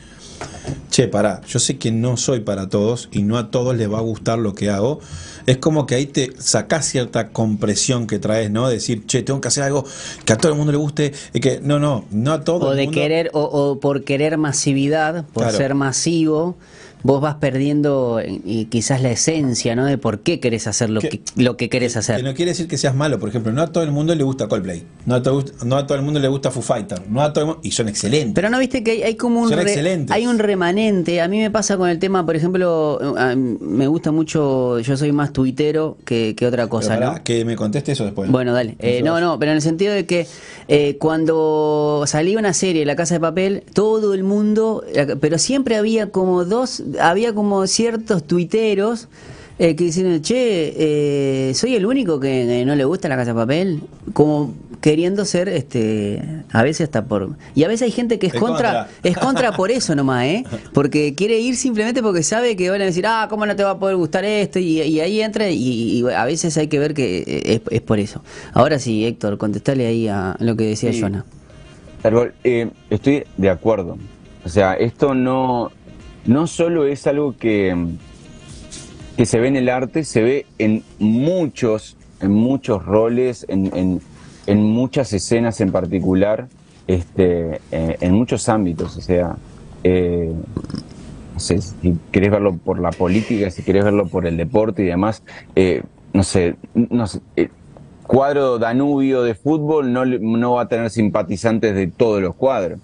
che, 0.90 1.06
pará, 1.08 1.40
yo 1.46 1.58
sé 1.58 1.76
que 1.78 1.90
no 1.92 2.16
soy 2.16 2.40
para 2.40 2.68
todos 2.68 3.08
y 3.12 3.22
no 3.22 3.36
a 3.38 3.50
todos 3.50 3.76
les 3.76 3.90
va 3.92 3.98
a 3.98 4.02
gustar 4.02 4.38
lo 4.38 4.54
que 4.54 4.70
hago, 4.70 5.00
es 5.46 5.56
como 5.58 5.86
que 5.86 5.94
ahí 5.94 6.06
te 6.06 6.32
sacás 6.38 6.86
cierta 6.86 7.28
compresión 7.28 8.06
que 8.06 8.18
traes, 8.18 8.50
¿no? 8.50 8.68
De 8.68 8.74
decir, 8.74 9.06
che, 9.06 9.22
tengo 9.22 9.40
que 9.40 9.48
hacer 9.48 9.62
algo 9.64 9.84
que 10.24 10.32
a 10.32 10.36
todo 10.38 10.52
el 10.52 10.58
mundo 10.58 10.72
le 10.72 10.78
guste, 10.78 11.12
y 11.32 11.40
que 11.40 11.60
no, 11.62 11.78
no, 11.78 12.04
no 12.10 12.32
a 12.32 12.44
todo 12.44 12.66
O 12.68 12.70
el 12.72 12.76
de 12.78 12.84
mundo. 12.84 13.00
querer, 13.00 13.30
o, 13.32 13.42
o 13.42 13.80
por 13.80 14.04
querer 14.04 14.38
masividad, 14.38 15.24
por 15.32 15.44
Claro. 15.44 15.56
ser 15.58 15.74
masivo, 15.74 16.56
vos 17.02 17.20
vas 17.20 17.36
perdiendo 17.36 18.20
eh, 18.20 18.40
y 18.44 18.66
quizás 18.66 19.02
la 19.02 19.10
esencia, 19.10 19.76
¿no? 19.76 19.84
De 19.86 19.98
por 19.98 20.20
qué 20.20 20.40
querés 20.40 20.66
hacer 20.66 20.90
lo 20.90 21.00
Que- 21.00 21.08
que, 21.10 21.20
lo 21.36 21.56
que 21.56 21.68
querés 21.68 21.96
hacer. 21.96 22.16
Que 22.16 22.22
no 22.22 22.34
quiere 22.34 22.50
decir 22.52 22.68
que 22.68 22.76
seas 22.78 22.94
malo, 22.94 23.18
por 23.18 23.28
ejemplo, 23.28 23.52
no 23.52 23.62
a 23.62 23.66
todo 23.72 23.84
el 23.84 23.90
mundo 23.92 24.14
le 24.14 24.24
gusta 24.24 24.48
Coldplay, 24.48 24.84
no 25.06 25.14
a 25.16 25.22
todo, 25.22 25.44
no 25.64 25.76
a 25.76 25.86
todo 25.86 25.96
el 25.98 26.04
mundo 26.04 26.20
le 26.20 26.28
gusta 26.28 26.50
Foo 26.50 26.62
Fighter, 26.62 27.00
no 27.08 27.22
a 27.22 27.32
todo 27.32 27.42
el 27.44 27.46
mundo, 27.48 27.60
y 27.64 27.70
son 27.70 27.88
excelentes. 27.88 28.34
Pero 28.34 28.50
no 28.50 28.58
viste 28.58 28.82
que 28.82 28.90
hay, 28.92 29.02
hay 29.02 29.14
como 29.16 29.40
un 29.42 29.50
re- 29.50 30.06
hay 30.10 30.26
un 30.26 30.38
remanente. 30.38 31.20
A 31.20 31.28
mí 31.28 31.38
me 31.38 31.50
pasa 31.50 31.76
con 31.76 31.88
el 31.88 31.98
tema, 31.98 32.24
por 32.26 32.36
ejemplo, 32.36 32.98
me 33.60 33.86
gusta 33.86 34.10
mucho, 34.12 34.78
yo 34.80 34.96
soy 34.96 35.12
más 35.12 35.32
tuitero 35.32 35.96
que, 36.04 36.34
que 36.36 36.46
otra 36.46 36.66
cosa, 36.68 36.96
¿no? 36.98 37.22
que 37.24 37.44
me 37.44 37.56
conteste 37.56 37.92
eso 37.92 38.04
después. 38.04 38.30
Bueno, 38.30 38.52
dale. 38.52 38.76
Eh, 38.78 39.02
no, 39.04 39.20
no, 39.20 39.38
pero 39.38 39.52
en 39.52 39.56
el 39.56 39.62
sentido 39.62 39.92
de 39.94 40.06
que 40.06 40.26
eh, 40.68 40.96
cuando 40.98 42.04
salía 42.06 42.38
una 42.38 42.52
serie, 42.52 42.84
La 42.84 42.96
Casa 42.96 43.14
de 43.14 43.20
Papel, 43.20 43.62
todo 43.72 44.14
el 44.14 44.24
mundo, 44.24 44.84
eh, 44.94 45.16
pero 45.20 45.38
siempre 45.38 45.76
había 45.76 46.10
como 46.10 46.44
dos, 46.44 46.82
había 47.00 47.34
como 47.34 47.66
ciertos 47.66 48.24
tuiteros 48.24 49.08
eh, 49.58 49.74
que 49.74 49.84
dicen, 49.84 50.22
che, 50.22 51.48
eh, 51.48 51.54
soy 51.54 51.74
el 51.74 51.84
único 51.84 52.20
que, 52.20 52.46
que 52.46 52.64
no 52.64 52.76
le 52.76 52.84
gusta 52.84 53.08
La 53.08 53.16
Casa 53.16 53.32
de 53.32 53.34
Papel, 53.34 53.80
como 54.12 54.54
queriendo 54.80 55.24
ser, 55.24 55.48
este, 55.48 56.22
a 56.52 56.62
veces 56.62 56.82
hasta 56.84 57.06
por... 57.06 57.30
Y 57.56 57.64
a 57.64 57.68
veces 57.68 57.82
hay 57.82 57.90
gente 57.90 58.20
que 58.20 58.28
es 58.28 58.34
Es 58.34 58.40
contra, 58.40 58.86
contra. 58.86 59.10
es 59.10 59.18
contra 59.18 59.52
por 59.52 59.72
eso 59.72 59.96
nomás, 59.96 60.24
¿eh? 60.26 60.44
Porque 60.72 61.14
quiere 61.16 61.40
ir 61.40 61.56
simplemente 61.56 62.00
porque 62.02 62.22
sabe 62.22 62.54
que 62.54 62.70
van 62.70 62.80
a 62.82 62.84
decir, 62.84 63.04
ah, 63.08 63.26
¿cómo 63.28 63.46
no 63.46 63.56
te 63.56 63.64
va 63.64 63.70
a 63.70 63.78
poder 63.80 63.96
gustar 63.96 64.24
esto? 64.24 64.60
Y, 64.60 64.80
y 64.82 65.00
ahí 65.00 65.20
entra 65.20 65.50
y, 65.50 65.56
y 66.00 66.04
a 66.08 66.24
veces 66.24 66.56
hay 66.56 66.68
que 66.68 66.78
ver 66.78 66.94
que 66.94 67.42
es, 67.44 67.60
es 67.68 67.80
por 67.80 67.98
eso. 67.98 68.22
Ahora 68.52 68.78
sí, 68.78 69.04
Héctor, 69.04 69.38
contestale 69.38 69.86
ahí 69.86 70.06
a 70.06 70.36
lo 70.38 70.54
que 70.56 70.64
decía 70.66 70.92
Sí. 70.92 71.00
Jonah. 71.00 71.24
Árbol, 72.04 72.32
eh, 72.44 72.70
estoy 72.90 73.24
de 73.36 73.50
acuerdo. 73.50 73.98
O 74.44 74.48
sea, 74.48 74.74
esto 74.74 75.14
no, 75.14 75.72
no 76.26 76.46
solo 76.46 76.86
es 76.86 77.06
algo 77.06 77.36
que, 77.36 77.74
que 79.16 79.26
se 79.26 79.40
ve 79.40 79.48
en 79.48 79.56
el 79.56 79.68
arte, 79.68 80.04
se 80.04 80.22
ve 80.22 80.46
en 80.58 80.82
muchos, 80.98 81.96
en 82.20 82.32
muchos 82.32 82.84
roles, 82.84 83.44
en, 83.48 83.74
en- 83.76 84.00
en 84.46 84.62
muchas 84.62 85.12
escenas 85.12 85.60
en 85.60 85.72
particular, 85.72 86.48
este, 86.86 87.60
eh, 87.70 87.96
en 88.00 88.14
muchos 88.14 88.48
ámbitos. 88.48 88.96
O 88.96 89.00
sea, 89.02 89.36
eh, 89.84 90.32
no 91.34 91.38
sé, 91.40 91.60
si 91.60 91.98
querés 92.10 92.30
verlo 92.30 92.56
por 92.56 92.78
la 92.80 92.90
política, 92.90 93.50
si 93.50 93.62
querés 93.62 93.84
verlo 93.84 94.06
por 94.06 94.26
el 94.26 94.38
deporte 94.38 94.82
y 94.82 94.86
demás, 94.86 95.22
eh, 95.54 95.82
no 96.14 96.22
sé, 96.22 96.56
no 96.74 97.06
sé, 97.06 97.20
eh, 97.36 97.50
cuadro 98.06 98.58
Danubio 98.58 99.22
de 99.22 99.34
fútbol 99.34 99.92
no, 99.92 100.06
no 100.06 100.52
va 100.54 100.62
a 100.62 100.68
tener 100.68 100.88
simpatizantes 100.88 101.74
de 101.74 101.86
todos 101.88 102.22
los 102.22 102.34
cuadros. 102.34 102.78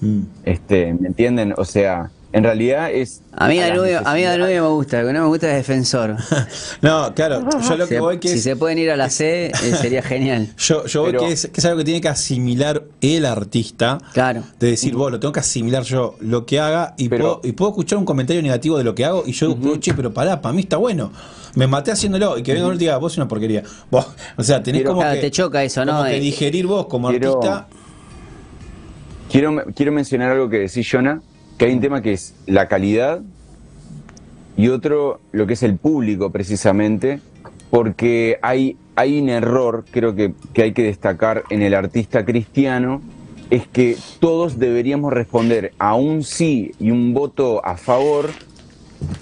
Mm. 0.00 0.22
Este, 0.44 0.92
¿Me 0.94 1.06
entienden? 1.06 1.54
O 1.56 1.64
sea, 1.64 2.10
en 2.32 2.44
realidad 2.44 2.90
es... 2.90 3.20
A 3.36 3.46
mí 3.48 3.58
Danubio, 3.58 4.00
a 4.06 4.14
mí 4.14 4.22
Danubio 4.22 4.62
me 4.62 4.68
gusta, 4.70 5.00
lo 5.02 5.08
que 5.08 5.12
no 5.12 5.20
me 5.20 5.26
gusta 5.28 5.50
es 5.50 5.56
defensor. 5.56 6.16
No, 6.82 7.14
claro, 7.14 7.46
yo 7.68 7.76
lo 7.76 7.86
que 7.86 7.94
Se- 7.96 8.00
voy 8.00 8.18
que 8.18 8.28
si 8.28 8.34
es, 8.36 8.42
se 8.42 8.56
pueden 8.56 8.78
ir 8.78 8.90
a 8.90 8.96
la 8.96 9.08
C, 9.10 9.46
eh, 9.46 9.52
sería 9.80 10.02
genial. 10.02 10.48
yo, 10.58 10.84
yo 10.86 11.02
voy 11.02 11.12
Pero- 11.12 11.26
que 11.26 11.32
es, 11.32 11.46
que 11.52 11.60
es 11.60 11.64
algo 11.66 11.78
que 11.78 11.84
tiene 11.84 12.00
que 12.00 12.08
asimilar 12.08 12.82
el 13.00 13.24
artista. 13.26 13.98
Claro. 14.12 14.42
De 14.58 14.70
decir, 14.70 14.94
vos, 14.94 15.10
lo 15.12 15.20
tengo 15.20 15.32
que 15.32 15.40
asimilar 15.40 15.82
yo 15.84 16.16
lo 16.20 16.44
que 16.46 16.58
haga 16.58 16.94
y, 16.96 17.08
Pero- 17.08 17.40
puedo, 17.40 17.40
y 17.44 17.52
puedo 17.52 17.70
escuchar 17.72 17.98
un 17.98 18.04
comentario 18.04 18.42
negativo 18.42 18.78
de 18.78 18.84
lo 18.84 18.94
que 18.94 19.04
hago 19.04 19.22
y 19.26 19.32
yo 19.32 19.54
digo, 19.54 19.76
che, 19.76 19.94
pero 19.94 20.12
pará, 20.12 20.40
para 20.40 20.52
mí 20.54 20.62
está 20.62 20.76
bueno. 20.78 21.12
Me 21.54 21.66
maté 21.66 21.92
haciéndolo 21.92 22.38
y 22.38 22.42
que 22.42 22.54
venga 22.54 22.64
uno 22.66 22.74
y 22.76 22.78
te 22.78 22.84
diga, 22.84 22.96
vos 22.96 23.12
es 23.12 23.18
una 23.18 23.28
porquería. 23.28 23.62
Vos, 23.90 24.06
o 24.38 24.42
sea, 24.42 24.62
tenés 24.62 24.80
Quiero- 24.80 24.90
como 24.92 25.02
Claro, 25.02 25.14
que, 25.16 25.20
te 25.20 25.30
choca 25.30 25.62
eso, 25.62 25.84
¿no? 25.84 25.92
como 25.92 26.04
que 26.04 26.16
Eh, 26.16 26.20
digerir 26.20 26.66
vos 26.66 26.86
como 26.86 27.08
quiero- 27.10 27.34
artista. 27.42 27.66
Quiero, 29.30 29.64
quiero 29.74 29.92
mencionar 29.92 30.32
algo 30.32 30.48
que 30.48 30.58
decís, 30.60 30.86
Jonah, 30.90 31.20
que 31.62 31.66
hay 31.68 31.74
un 31.74 31.80
tema 31.80 32.02
que 32.02 32.12
es 32.12 32.34
la 32.46 32.66
calidad 32.66 33.20
y 34.56 34.66
otro 34.66 35.20
lo 35.30 35.46
que 35.46 35.52
es 35.52 35.62
el 35.62 35.76
público 35.76 36.30
precisamente, 36.30 37.20
porque 37.70 38.40
hay, 38.42 38.76
hay 38.96 39.20
un 39.20 39.28
error, 39.28 39.84
creo 39.88 40.16
que, 40.16 40.34
que 40.54 40.62
hay 40.62 40.72
que 40.72 40.82
destacar 40.82 41.44
en 41.50 41.62
el 41.62 41.74
artista 41.74 42.24
cristiano, 42.24 43.00
es 43.50 43.68
que 43.68 43.96
todos 44.18 44.58
deberíamos 44.58 45.12
responder 45.12 45.72
a 45.78 45.94
un 45.94 46.24
sí 46.24 46.72
y 46.80 46.90
un 46.90 47.14
voto 47.14 47.64
a 47.64 47.76
favor 47.76 48.30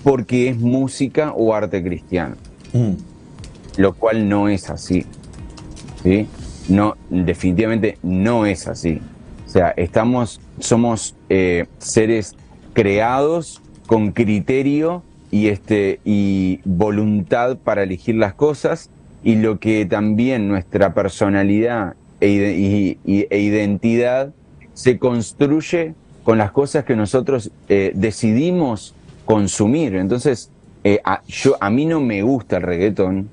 porque 0.03 0.49
es 0.49 0.59
música 0.59 1.35
o 1.37 1.53
arte 1.53 1.83
cristiano 1.85 2.37
Mm. 2.73 2.93
lo 3.77 3.93
cual 3.93 4.27
no 4.31 4.49
es 4.49 4.71
así. 4.71 5.05
¿sí? 6.03 6.27
No, 6.71 6.97
definitivamente 7.11 7.99
no 8.03 8.47
es 8.47 8.67
así. 8.67 8.99
O 9.51 9.53
sea, 9.53 9.75
estamos, 9.77 10.41
somos 10.61 11.17
eh, 11.29 11.67
seres 11.79 12.37
creados 12.73 13.61
con 13.89 14.13
criterio 14.13 15.03
y 15.33 15.49
este 15.49 15.99
y 16.05 16.61
voluntad 16.65 17.57
para 17.57 17.83
elegir 17.83 18.15
las 18.15 18.33
cosas 18.33 18.91
y 19.25 19.35
lo 19.35 19.59
que 19.59 19.87
también 19.87 20.47
nuestra 20.47 20.95
personalidad 20.95 21.97
e, 22.21 22.97
e 23.05 23.39
identidad 23.41 24.33
se 24.73 25.01
construye 25.01 25.95
con 26.23 26.39
las 26.39 26.53
cosas 26.53 26.85
que 26.85 26.95
nosotros 26.95 27.51
eh, 27.69 27.91
decidimos 27.93 28.95
consumir. 29.25 29.97
Entonces, 29.97 30.53
eh, 30.85 31.01
a, 31.03 31.23
yo, 31.27 31.57
a 31.59 31.71
mí 31.71 31.87
no 31.87 31.99
me 31.99 32.23
gusta 32.23 32.59
el 32.59 32.63
reggaetón, 32.63 33.29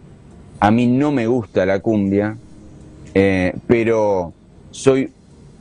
a 0.61 0.71
mí 0.71 0.87
no 0.87 1.11
me 1.11 1.27
gusta 1.27 1.63
la 1.67 1.79
cumbia, 1.79 2.37
pero 3.67 4.33
soy 4.71 5.11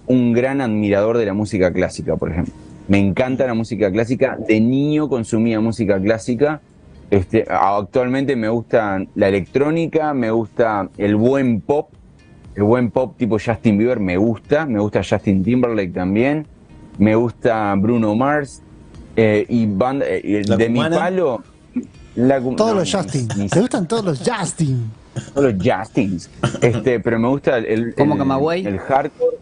un 0.06 0.32
gran 0.32 0.60
admirador 0.60 1.18
de 1.18 1.26
la 1.26 1.34
música 1.34 1.72
clásica, 1.72 2.16
por 2.16 2.30
ejemplo. 2.32 2.52
Me 2.88 2.98
encanta 2.98 3.46
la 3.46 3.54
música 3.54 3.90
clásica. 3.90 4.36
De 4.46 4.60
niño 4.60 5.08
consumía 5.08 5.60
música 5.60 6.00
clásica. 6.00 6.60
Este, 7.10 7.44
actualmente 7.48 8.34
me 8.36 8.48
gusta 8.48 9.02
la 9.14 9.28
electrónica, 9.28 10.14
me 10.14 10.30
gusta 10.30 10.88
el 10.98 11.16
buen 11.16 11.60
pop. 11.60 11.88
El 12.54 12.62
buen 12.62 12.90
pop 12.90 13.16
tipo 13.16 13.38
Justin 13.44 13.76
Bieber 13.78 14.00
me 14.00 14.16
gusta. 14.16 14.66
Me 14.66 14.78
gusta 14.80 15.02
Justin 15.08 15.42
Timberlake 15.44 15.92
también. 15.92 16.46
Me 16.98 17.14
gusta 17.14 17.74
Bruno 17.76 18.14
Mars. 18.14 18.62
eh, 19.16 19.46
y 19.48 19.66
banda, 19.66 20.04
eh, 20.08 20.42
¿La 20.46 20.56
de 20.56 20.68
mi 20.68 20.78
palo. 20.78 21.42
la 22.16 22.38
Todos 22.40 22.56
no, 22.72 22.74
los 22.80 22.92
Justin. 22.94 23.28
ni- 23.36 23.48
¿Te 23.48 23.60
gustan 23.60 23.88
todos 23.88 24.04
los 24.04 24.18
Justin? 24.18 24.90
son 25.34 25.44
los 25.44 25.54
Justins. 25.54 26.30
Este, 26.60 27.00
pero 27.00 27.18
me 27.18 27.28
gusta 27.28 27.56
el, 27.58 27.94
¿Cómo 27.94 28.12
el, 28.14 28.18
Camagüey? 28.18 28.66
el 28.66 28.78
hardcore, 28.78 29.36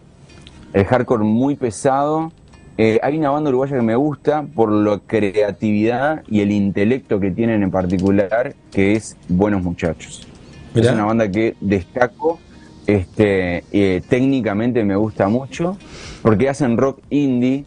el 0.75 0.85
hardcore 0.85 1.23
muy 1.23 1.55
pesado. 1.55 2.31
Eh, 2.77 2.99
hay 3.01 3.17
una 3.17 3.29
banda 3.29 3.49
uruguaya 3.49 3.77
que 3.77 3.81
me 3.81 3.95
gusta 3.95 4.45
por 4.53 4.69
la 4.69 4.99
creatividad 4.99 6.23
y 6.27 6.41
el 6.41 6.51
intelecto 6.51 7.21
que 7.21 7.31
tienen 7.31 7.63
en 7.63 7.71
particular, 7.71 8.53
que 8.71 8.93
es 8.93 9.15
Buenos 9.29 9.63
Muchachos. 9.63 10.27
Mirá. 10.73 10.89
Es 10.89 10.93
una 10.93 11.05
banda 11.05 11.31
que 11.31 11.55
destaco, 11.61 12.39
este, 12.85 13.63
eh, 13.71 14.01
técnicamente 14.09 14.83
me 14.83 14.97
gusta 14.97 15.29
mucho, 15.29 15.77
porque 16.21 16.49
hacen 16.49 16.75
rock 16.75 16.99
indie 17.09 17.63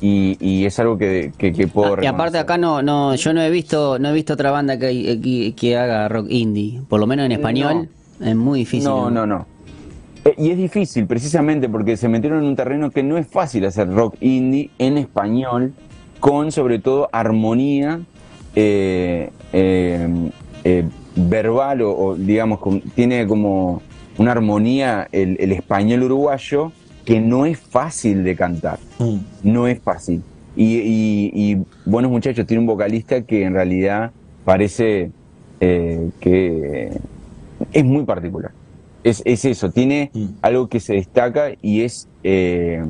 y, 0.00 0.36
y 0.40 0.64
es 0.64 0.78
algo 0.78 0.96
que, 0.96 1.32
que, 1.36 1.52
que 1.52 1.66
puedo 1.66 1.94
Ah, 1.94 2.00
y 2.04 2.06
aparte 2.06 2.38
acá 2.38 2.56
no, 2.56 2.80
no, 2.80 3.16
yo 3.16 3.32
no 3.34 3.42
he 3.42 3.50
visto, 3.50 3.98
no 3.98 4.10
he 4.10 4.12
visto 4.12 4.34
otra 4.34 4.52
banda 4.52 4.78
que, 4.78 5.20
que, 5.20 5.54
que 5.56 5.76
haga 5.76 6.06
rock 6.08 6.26
indie, 6.30 6.80
por 6.88 7.00
lo 7.00 7.08
menos 7.08 7.26
en 7.26 7.32
español, 7.32 7.88
es 8.20 8.36
muy 8.36 8.60
difícil. 8.60 8.88
No, 8.88 9.10
no, 9.10 9.26
no. 9.26 9.46
Eh, 10.24 10.34
y 10.38 10.50
es 10.50 10.56
difícil 10.56 11.06
precisamente 11.06 11.68
porque 11.68 11.96
se 11.96 12.08
metieron 12.08 12.40
en 12.40 12.44
un 12.46 12.56
terreno 12.56 12.90
que 12.90 13.02
no 13.02 13.18
es 13.18 13.26
fácil 13.26 13.64
hacer 13.64 13.88
rock 13.90 14.16
indie 14.20 14.70
en 14.78 14.96
español, 14.98 15.72
con 16.20 16.52
sobre 16.52 16.78
todo 16.78 17.08
armonía 17.12 18.00
eh, 18.54 19.30
eh, 19.52 20.08
eh, 20.64 20.84
verbal 21.16 21.82
o, 21.82 21.90
o, 21.96 22.14
digamos, 22.14 22.60
con- 22.60 22.80
tiene 22.80 23.26
como 23.26 23.82
una 24.18 24.32
armonía 24.32 25.08
el, 25.10 25.36
el 25.40 25.52
español 25.52 26.04
uruguayo 26.04 26.70
que 27.04 27.20
no 27.20 27.44
es 27.46 27.58
fácil 27.58 28.22
de 28.24 28.36
cantar 28.36 28.78
Mm. 29.00 29.16
no 29.42 29.66
es 29.66 29.80
fácil. 29.80 30.22
Y, 30.54 30.76
y- 30.76 31.30
y 31.34 31.56
Buenos 31.86 32.10
Muchachos 32.12 32.46
tiene 32.46 32.60
un 32.60 32.66
vocalista 32.66 33.22
que 33.22 33.42
en 33.42 33.54
realidad 33.54 34.12
parece 34.44 35.10
que 35.58 36.90
es 37.72 37.84
muy 37.84 38.04
particular. 38.04 38.52
Es, 39.04 39.22
es 39.24 39.44
eso, 39.44 39.70
tiene 39.70 40.10
Mm. 40.14 40.26
algo 40.42 40.68
que 40.68 40.80
se 40.80 40.94
destaca 40.94 41.50
y 41.60 41.82
es 41.82 42.08
eh, 42.22 42.84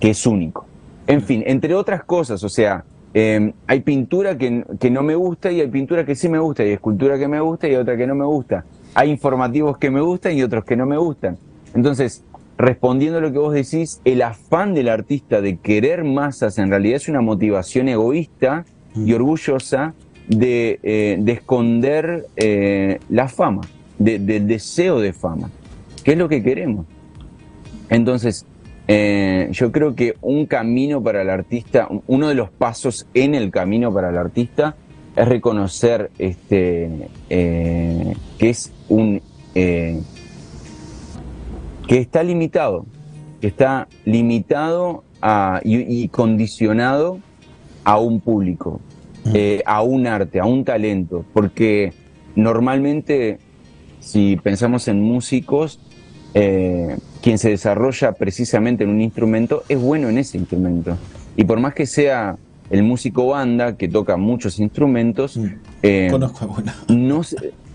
que 0.00 0.10
es 0.10 0.26
único. 0.26 0.66
En 1.06 1.22
fin, 1.22 1.42
entre 1.46 1.74
otras 1.74 2.04
cosas, 2.04 2.44
o 2.44 2.48
sea, 2.48 2.84
eh, 3.14 3.52
hay 3.66 3.80
pintura 3.80 4.36
que, 4.36 4.62
que 4.78 4.90
no 4.90 5.02
me 5.02 5.14
gusta 5.14 5.50
y 5.50 5.60
hay 5.60 5.68
pintura 5.68 6.04
que 6.04 6.14
sí 6.14 6.28
me 6.28 6.38
gusta, 6.38 6.64
y 6.66 6.70
escultura 6.70 7.18
que 7.18 7.26
me 7.28 7.40
gusta 7.40 7.66
y 7.66 7.74
otra 7.74 7.96
que 7.96 8.06
no 8.06 8.14
me 8.14 8.26
gusta. 8.26 8.64
Hay 8.94 9.10
informativos 9.10 9.78
que 9.78 9.90
me 9.90 10.00
gustan 10.02 10.36
y 10.36 10.42
otros 10.42 10.64
que 10.64 10.76
no 10.76 10.84
me 10.84 10.98
gustan. 10.98 11.38
Entonces, 11.74 12.22
respondiendo 12.58 13.18
a 13.18 13.20
lo 13.22 13.32
que 13.32 13.38
vos 13.38 13.54
decís, 13.54 14.00
el 14.04 14.20
afán 14.20 14.74
del 14.74 14.88
artista 14.88 15.40
de 15.40 15.56
querer 15.56 16.04
masas 16.04 16.58
en 16.58 16.68
realidad 16.70 16.96
es 16.96 17.08
una 17.08 17.20
motivación 17.22 17.88
egoísta 17.88 18.64
y 18.94 19.12
orgullosa 19.14 19.94
de, 20.28 20.78
eh, 20.82 21.16
de 21.20 21.32
esconder 21.32 22.26
eh, 22.36 22.98
la 23.08 23.28
fama, 23.28 23.62
de- 23.98 24.18
del 24.18 24.46
deseo 24.46 25.00
de 25.00 25.12
fama, 25.12 25.50
que 26.04 26.12
es 26.12 26.18
lo 26.18 26.28
que 26.28 26.42
queremos. 26.42 26.86
Entonces, 27.90 28.46
eh, 28.86 29.48
yo 29.52 29.70
creo 29.72 29.94
que 29.94 30.14
un 30.22 30.46
camino 30.46 31.02
para 31.02 31.22
el 31.22 31.30
artista, 31.30 31.88
uno 32.06 32.28
de 32.28 32.34
los 32.34 32.50
pasos 32.50 33.06
en 33.14 33.34
el 33.34 33.50
camino 33.50 33.92
para 33.92 34.10
el 34.10 34.16
artista 34.18 34.76
es 35.16 35.28
reconocer 35.28 36.10
este, 36.18 37.08
eh, 37.28 38.14
que 38.38 38.50
es 38.50 38.72
un 38.88 39.20
eh, 39.54 40.00
que 41.86 41.98
está 41.98 42.22
limitado, 42.22 42.84
que 43.40 43.46
está 43.48 43.88
limitado 44.04 45.04
a- 45.22 45.60
y, 45.64 46.02
y 46.02 46.08
condicionado 46.08 47.18
a 47.84 47.98
un 47.98 48.20
público, 48.20 48.80
a 49.66 49.82
un 49.82 50.06
arte, 50.06 50.38
a 50.40 50.44
un 50.44 50.64
talento, 50.64 51.24
porque 51.32 51.92
normalmente 52.36 53.38
si 54.08 54.36
pensamos 54.36 54.88
en 54.88 55.02
músicos, 55.02 55.78
eh, 56.34 56.96
quien 57.20 57.36
se 57.38 57.50
desarrolla 57.50 58.12
precisamente 58.12 58.84
en 58.84 58.90
un 58.90 59.00
instrumento 59.02 59.64
es 59.68 59.78
bueno 59.80 60.08
en 60.08 60.16
ese 60.18 60.38
instrumento. 60.38 60.96
Y 61.36 61.44
por 61.44 61.60
más 61.60 61.74
que 61.74 61.84
sea 61.86 62.36
el 62.70 62.82
músico 62.82 63.26
banda, 63.28 63.76
que 63.76 63.88
toca 63.88 64.16
muchos 64.16 64.58
instrumentos, 64.60 65.36
Mm. 65.36 65.46
eh, 65.82 66.08
Conozco 66.10 66.38
alguna. 66.44 66.74
no 66.88 67.20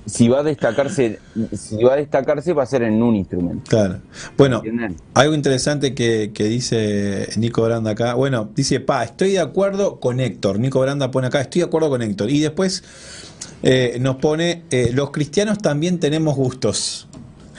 si 0.05 0.27
va 0.27 0.39
a 0.39 0.43
destacarse, 0.43 1.19
si 1.51 1.83
va 1.83 1.93
a 1.93 1.95
destacarse 1.95 2.53
va 2.53 2.63
a 2.63 2.65
ser 2.65 2.83
en 2.83 3.01
un 3.01 3.15
instrumento. 3.15 3.63
Claro. 3.69 3.99
Bueno, 4.37 4.57
¿Entienden? 4.57 4.97
algo 5.13 5.33
interesante 5.33 5.93
que, 5.93 6.31
que 6.33 6.45
dice 6.45 7.29
Nico 7.37 7.63
Branda 7.63 7.91
acá. 7.91 8.13
Bueno, 8.15 8.49
dice, 8.55 8.79
pa, 8.79 9.03
estoy 9.03 9.31
de 9.31 9.39
acuerdo 9.39 9.99
con 9.99 10.19
Héctor. 10.19 10.59
Nico 10.59 10.79
Branda 10.79 11.11
pone 11.11 11.27
acá, 11.27 11.41
estoy 11.41 11.61
de 11.61 11.67
acuerdo 11.67 11.89
con 11.89 12.01
Héctor. 12.01 12.29
Y 12.29 12.39
después 12.39 12.83
eh, 13.63 13.97
nos 13.99 14.17
pone, 14.17 14.63
eh, 14.71 14.91
los 14.93 15.11
cristianos 15.11 15.59
también 15.59 15.99
tenemos 15.99 16.35
gustos. 16.35 17.07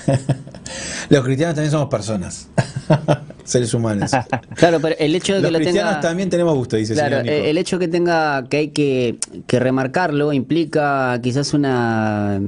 los 1.08 1.24
cristianos 1.24 1.54
también 1.54 1.70
somos 1.70 1.88
personas. 1.88 2.48
Seres 3.44 3.74
humanos. 3.74 4.10
Claro, 4.54 4.80
pero 4.80 4.94
el 4.98 5.14
hecho 5.14 5.34
de 5.34 5.40
que 5.40 5.42
Los 5.42 5.52
lo 5.52 5.58
cristianos 5.58 5.92
tenga... 5.94 6.00
también 6.00 6.30
tenemos 6.30 6.54
gustos, 6.54 6.78
dice 6.78 6.92
el 6.94 6.98
Claro, 6.98 7.18
señor 7.18 7.34
el 7.34 7.58
hecho 7.58 7.78
que 7.78 7.88
tenga 7.88 8.44
que 8.48 8.56
hay 8.56 8.68
que, 8.68 9.16
que 9.46 9.58
remarcarlo 9.58 10.32
implica 10.32 11.18
quizás 11.22 11.52
una 11.52 12.40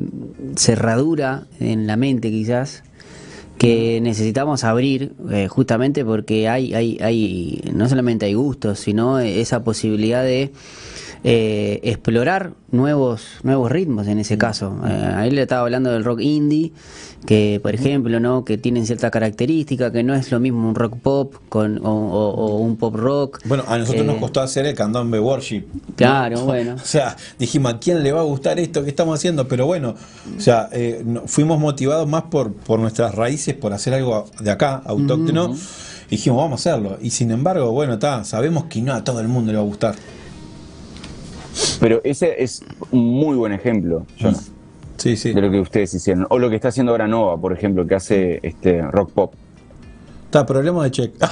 cerradura 0.57 1.45
en 1.61 1.87
la 1.87 1.97
mente, 1.97 2.31
quizás 2.31 2.83
que 3.59 4.01
necesitamos 4.01 4.65
abrir 4.65 5.13
eh, 5.31 5.49
justamente 5.49 6.05
porque 6.05 6.49
hay, 6.49 6.75
hay, 6.75 6.99
hay 7.01 7.63
no 7.73 7.89
solamente 7.89 8.27
hay 8.27 8.35
gustos, 8.35 8.79
sino 8.81 9.19
esa 9.19 9.65
posibilidad 9.65 10.23
de 10.23 10.53
eh, 11.29 11.81
explorar 11.83 12.53
nuevos 12.71 13.23
nuevos 13.43 13.73
ritmos 13.73 14.07
en 14.07 14.21
ese 14.21 14.39
caso. 14.39 14.79
Eh, 14.87 15.13
ahí 15.17 15.31
le 15.33 15.43
estaba 15.43 15.63
hablando 15.63 15.91
del 15.91 16.05
rock 16.05 16.21
indie, 16.21 16.73
que 17.27 17.59
por 17.61 17.75
ejemplo, 17.75 18.21
¿no? 18.21 18.45
que 18.45 18.59
tienen 18.59 18.87
cierta 18.87 19.11
característica, 19.11 19.91
que 19.91 20.05
no 20.05 20.15
es 20.15 20.31
lo 20.31 20.39
mismo 20.39 20.69
un 20.69 20.77
rock 20.77 20.95
pop 21.03 21.35
con, 21.49 21.85
o, 21.85 21.91
o- 21.91 22.31
o 22.31 22.57
un 22.59 22.77
pop 22.77 22.95
rock. 22.95 23.41
Bueno, 23.45 23.65
a 23.67 23.77
nosotros 23.77 24.05
Eh, 24.05 24.07
nos 24.07 24.19
costó 24.19 24.41
hacer 24.41 24.67
el 24.67 24.75
candombe 24.77 25.19
worship. 25.19 25.65
Claro, 25.97 26.43
bueno. 26.45 26.77
O 26.81 26.85
sea, 26.87 27.17
dijimos, 27.41 27.75
¿a 27.75 27.79
quién 27.81 28.05
le 28.05 28.13
va 28.13 28.21
a 28.21 28.25
gustar 28.25 28.61
esto 28.61 28.85
que 28.85 28.91
estamos 28.91 29.19
haciendo? 29.19 29.49
Pero 29.49 29.67
bueno, 29.67 29.97
o 30.37 30.41
sea, 30.41 30.69
eh, 30.71 31.05
fuimos 31.27 31.59
motivados 31.59 32.07
más 32.09 32.23
por, 32.25 32.53
por 32.53 32.79
nuestras 32.79 33.17
raíces, 33.17 33.55
por 33.57 33.73
hacer 33.73 33.95
algo 33.95 34.27
de 34.41 34.51
acá, 34.53 34.81
autóctono. 34.87 35.53
Y 36.07 36.11
dijimos, 36.11 36.39
vamos 36.39 36.65
a 36.65 36.71
hacerlo. 36.71 36.99
Y 37.03 37.11
sin 37.11 37.33
embargo, 37.33 37.73
bueno, 37.73 37.95
está, 37.95 38.23
sabemos 38.23 38.67
que 38.67 38.81
no 38.81 38.93
a 38.95 39.03
todo 39.03 39.19
el 39.19 39.27
mundo 39.27 39.51
le 39.51 39.59
va 39.59 39.65
a 39.65 39.67
gustar. 39.67 39.97
Pero 41.87 42.01
ese 42.03 42.43
es 42.43 42.65
un 42.91 43.05
muy 43.05 43.37
buen 43.37 43.53
ejemplo, 43.53 44.05
Jonah, 44.21 44.37
Sí, 44.97 45.17
sí. 45.17 45.33
de 45.33 45.41
lo 45.41 45.49
que 45.53 45.61
ustedes 45.61 45.95
hicieron. 45.95 46.27
O 46.31 46.39
lo 46.41 46.51
que 46.51 46.57
está 46.57 46.67
haciendo 46.67 46.91
ahora 46.91 47.07
Nova, 47.07 47.41
por 47.41 47.53
ejemplo, 47.53 47.87
que 47.87 47.95
hace 47.95 48.41
este 48.43 48.83
rock 48.83 49.13
pop. 49.13 49.35
Está, 50.25 50.45
problema 50.45 50.83
de 50.83 50.91
check. 50.91 51.13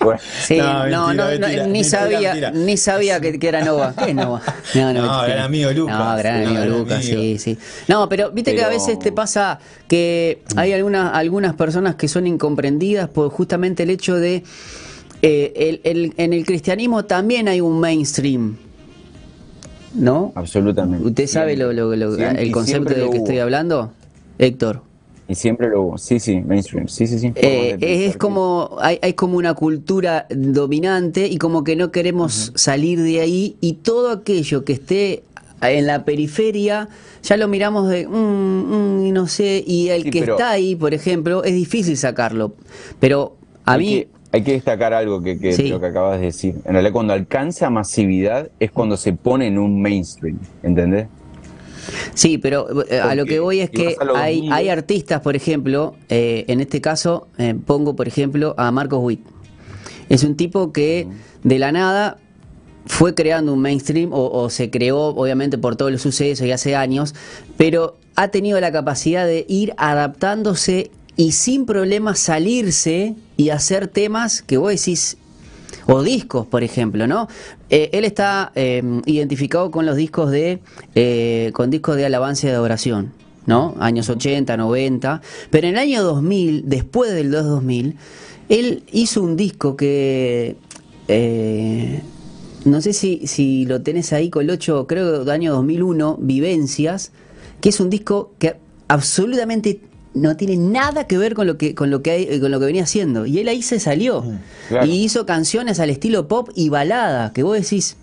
Bueno, 0.00 0.20
Sí, 0.42 0.56
No, 0.56 0.64
no, 0.64 0.78
mentira, 0.78 0.88
no, 0.88 1.14
no, 1.14 1.24
mentira, 1.26 1.48
ni 1.66 1.72
mentira, 1.72 1.84
sabía, 1.84 2.28
mentira. 2.32 2.50
ni 2.52 2.76
sabía 2.76 3.20
que, 3.20 3.38
que 3.38 3.48
era 3.48 3.64
Nova. 3.64 3.94
¿Qué 3.96 4.10
es 4.10 4.14
Nova? 4.16 4.42
No, 4.74 4.92
No, 4.92 5.22
gran 5.22 5.38
amigo 5.38 5.70
Lucas. 5.70 5.96
No, 5.98 6.16
gran 6.16 6.46
amigo 6.46 6.64
Lucas, 6.64 7.04
sí, 7.04 7.38
sí. 7.38 7.56
No, 7.86 8.08
pero 8.08 8.32
viste 8.32 8.54
que 8.56 8.64
a 8.64 8.68
veces 8.68 8.98
te 8.98 9.12
pasa 9.12 9.60
que 9.86 10.42
hay 10.56 10.72
algunas, 10.72 11.14
algunas 11.14 11.54
personas 11.54 11.94
que 11.94 12.08
son 12.08 12.26
incomprendidas 12.26 13.08
por 13.10 13.30
justamente 13.30 13.84
el 13.84 13.90
hecho 13.90 14.16
de 14.16 14.42
eh, 15.22 15.52
el, 15.56 15.80
el- 15.84 16.14
en 16.16 16.32
el 16.32 16.44
cristianismo 16.46 17.04
también 17.04 17.48
hay 17.48 17.60
un 17.60 17.80
mainstream. 17.80 18.56
¿No? 19.94 20.32
absolutamente. 20.34 21.06
¿Usted 21.06 21.26
sabe 21.26 21.56
lo, 21.56 21.72
lo- 21.72 21.96
lo- 21.96 22.14
Siempre- 22.14 22.42
el 22.42 22.52
concepto 22.52 22.90
del 22.90 23.00
lo 23.04 23.10
que 23.10 23.16
hubo. 23.18 23.24
estoy 23.24 23.38
hablando? 23.38 23.92
Héctor. 24.38 24.82
Y 25.28 25.34
siempre 25.34 25.68
lo 25.68 25.82
hubo. 25.82 25.98
Sí, 25.98 26.20
sí, 26.20 26.40
mainstream. 26.40 26.88
Sí, 26.88 27.06
sí, 27.06 27.18
sí. 27.18 27.32
Eh, 27.34 27.76
es 27.80 28.16
como 28.16 28.76
hay, 28.80 28.98
hay 29.02 29.14
como 29.14 29.36
una 29.38 29.54
cultura 29.54 30.26
dominante 30.30 31.26
y 31.26 31.36
como 31.38 31.64
que 31.64 31.74
no 31.74 31.90
queremos 31.90 32.52
salir 32.54 33.00
de 33.02 33.20
ahí 33.20 33.56
y 33.60 33.74
todo 33.74 34.10
aquello 34.10 34.64
que 34.64 34.74
esté 34.74 35.22
en 35.60 35.86
la 35.86 36.04
periferia 36.04 36.88
ya 37.22 37.36
lo 37.36 37.48
miramos 37.48 37.88
de 37.88 38.06
mm, 38.06 38.12
mm, 38.12 39.12
no 39.12 39.26
sé 39.26 39.64
y 39.66 39.88
el 39.88 40.04
Sí, 40.04 40.10
que 40.10 40.20
pero- 40.20 40.34
está 40.34 40.50
ahí 40.50 40.76
por 40.76 40.94
ejemplo 40.94 41.42
es 41.42 41.52
difícil 41.52 41.96
sacarlo 41.96 42.54
pero 43.00 43.36
a 43.64 43.76
mí 43.76 44.06
Que, 44.06 44.08
hay 44.32 44.42
que 44.42 44.52
destacar 44.52 44.92
algo 44.92 45.22
que, 45.22 45.38
que 45.38 45.52
Sí. 45.52 45.68
lo 45.68 45.80
que 45.80 45.86
acabas 45.86 46.20
de 46.20 46.26
decir. 46.26 46.56
En 46.64 46.72
realidad, 46.72 46.92
cuando 46.92 47.12
alcanza 47.12 47.70
masividad 47.70 48.50
es 48.60 48.70
cuando 48.70 48.96
se 48.96 49.12
pone 49.12 49.46
en 49.46 49.58
un 49.58 49.80
mainstream. 49.80 50.38
¿Entendés? 50.62 51.06
Sí, 52.14 52.36
pero 52.36 52.84
eh, 52.90 53.00
a 53.00 53.14
lo 53.14 53.24
que 53.24 53.40
voy 53.40 53.60
es 53.60 53.70
que 53.70 53.96
hay, 54.14 54.36
2000, 54.40 54.52
hay 54.52 54.68
artistas, 54.68 55.20
por 55.22 55.36
ejemplo, 55.36 55.94
eh, 56.10 56.44
en 56.48 56.60
este 56.60 56.80
caso 56.82 57.28
eh, 57.38 57.54
pongo, 57.54 57.96
por 57.96 58.06
ejemplo, 58.08 58.54
a 58.58 58.70
Marcos 58.70 59.00
Witt. 59.02 59.20
Es 60.10 60.24
un 60.24 60.36
tipo 60.36 60.72
que 60.72 61.06
de 61.44 61.58
la 61.58 61.72
nada 61.72 62.18
fue 62.86 63.14
creando 63.14 63.52
un 63.54 63.60
mainstream 63.60 64.12
o, 64.12 64.30
o 64.30 64.50
se 64.50 64.70
creó 64.70 64.98
obviamente 65.08 65.56
por 65.58 65.76
todos 65.76 65.90
los 65.92 66.02
sucesos 66.02 66.46
y 66.46 66.52
hace 66.52 66.76
años, 66.76 67.14
pero 67.56 67.96
ha 68.16 68.28
tenido 68.28 68.60
la 68.60 68.72
capacidad 68.72 69.26
de 69.26 69.46
ir 69.48 69.72
adaptándose 69.78 70.90
y 71.16 71.32
sin 71.32 71.66
problemas 71.66 72.18
salirse 72.18 73.14
y 73.38 73.50
hacer 73.50 73.86
temas 73.86 74.42
que 74.42 74.58
vos 74.58 74.70
decís, 74.72 75.16
o 75.86 76.02
discos, 76.02 76.46
por 76.46 76.62
ejemplo, 76.62 77.06
¿no? 77.06 77.28
eh, 77.70 77.88
él 77.92 78.04
está 78.04 78.52
eh, 78.56 78.82
identificado 79.06 79.70
con 79.70 79.86
los 79.86 79.96
discos 79.96 80.30
de 80.30 80.60
eh, 80.94 81.50
con 81.54 81.70
discos 81.70 81.96
de 81.96 82.04
alabanza 82.04 82.46
y 82.46 82.50
de 82.50 82.56
adoración, 82.56 83.12
¿no? 83.46 83.74
Años 83.78 84.10
80, 84.10 84.56
90, 84.56 85.22
pero 85.50 85.68
en 85.68 85.74
el 85.74 85.80
año 85.80 86.02
2000, 86.02 86.68
después 86.68 87.12
del 87.12 87.30
2 87.30 87.44
2000, 87.44 87.96
él 88.48 88.82
hizo 88.92 89.22
un 89.22 89.36
disco 89.36 89.76
que 89.76 90.56
no 92.64 92.80
sé 92.82 92.92
si, 92.92 93.26
si 93.26 93.64
lo 93.66 93.80
tenés 93.82 94.12
ahí 94.12 94.30
con 94.30 94.42
el 94.42 94.50
8, 94.50 94.86
creo 94.88 95.20
del 95.20 95.30
año 95.30 95.52
2001, 95.52 96.18
Vivencias, 96.20 97.12
que 97.60 97.68
es 97.68 97.78
un 97.78 97.88
disco 97.88 98.32
que 98.38 98.56
absolutamente 98.88 99.80
no 100.20 100.36
tiene 100.36 100.56
nada 100.56 101.06
que 101.06 101.16
ver 101.18 101.34
con 101.34 101.46
lo 101.46 101.56
que 101.58 101.74
con 101.74 101.90
lo 101.90 102.02
que 102.02 102.10
hay- 102.10 102.40
con 102.40 102.50
lo 102.50 102.60
que 102.60 102.66
venía 102.66 102.82
haciendo 102.84 103.26
y 103.26 103.38
él 103.38 103.48
ahí 103.48 103.62
se 103.62 103.80
salió 103.80 104.24
claro. 104.68 104.86
y 104.86 105.02
hizo 105.04 105.24
canciones 105.26 105.80
al 105.80 105.90
estilo 105.90 106.28
pop 106.28 106.50
y 106.54 106.68
balada 106.68 107.32
que 107.32 107.42
vos 107.42 107.54
decís 107.60 107.96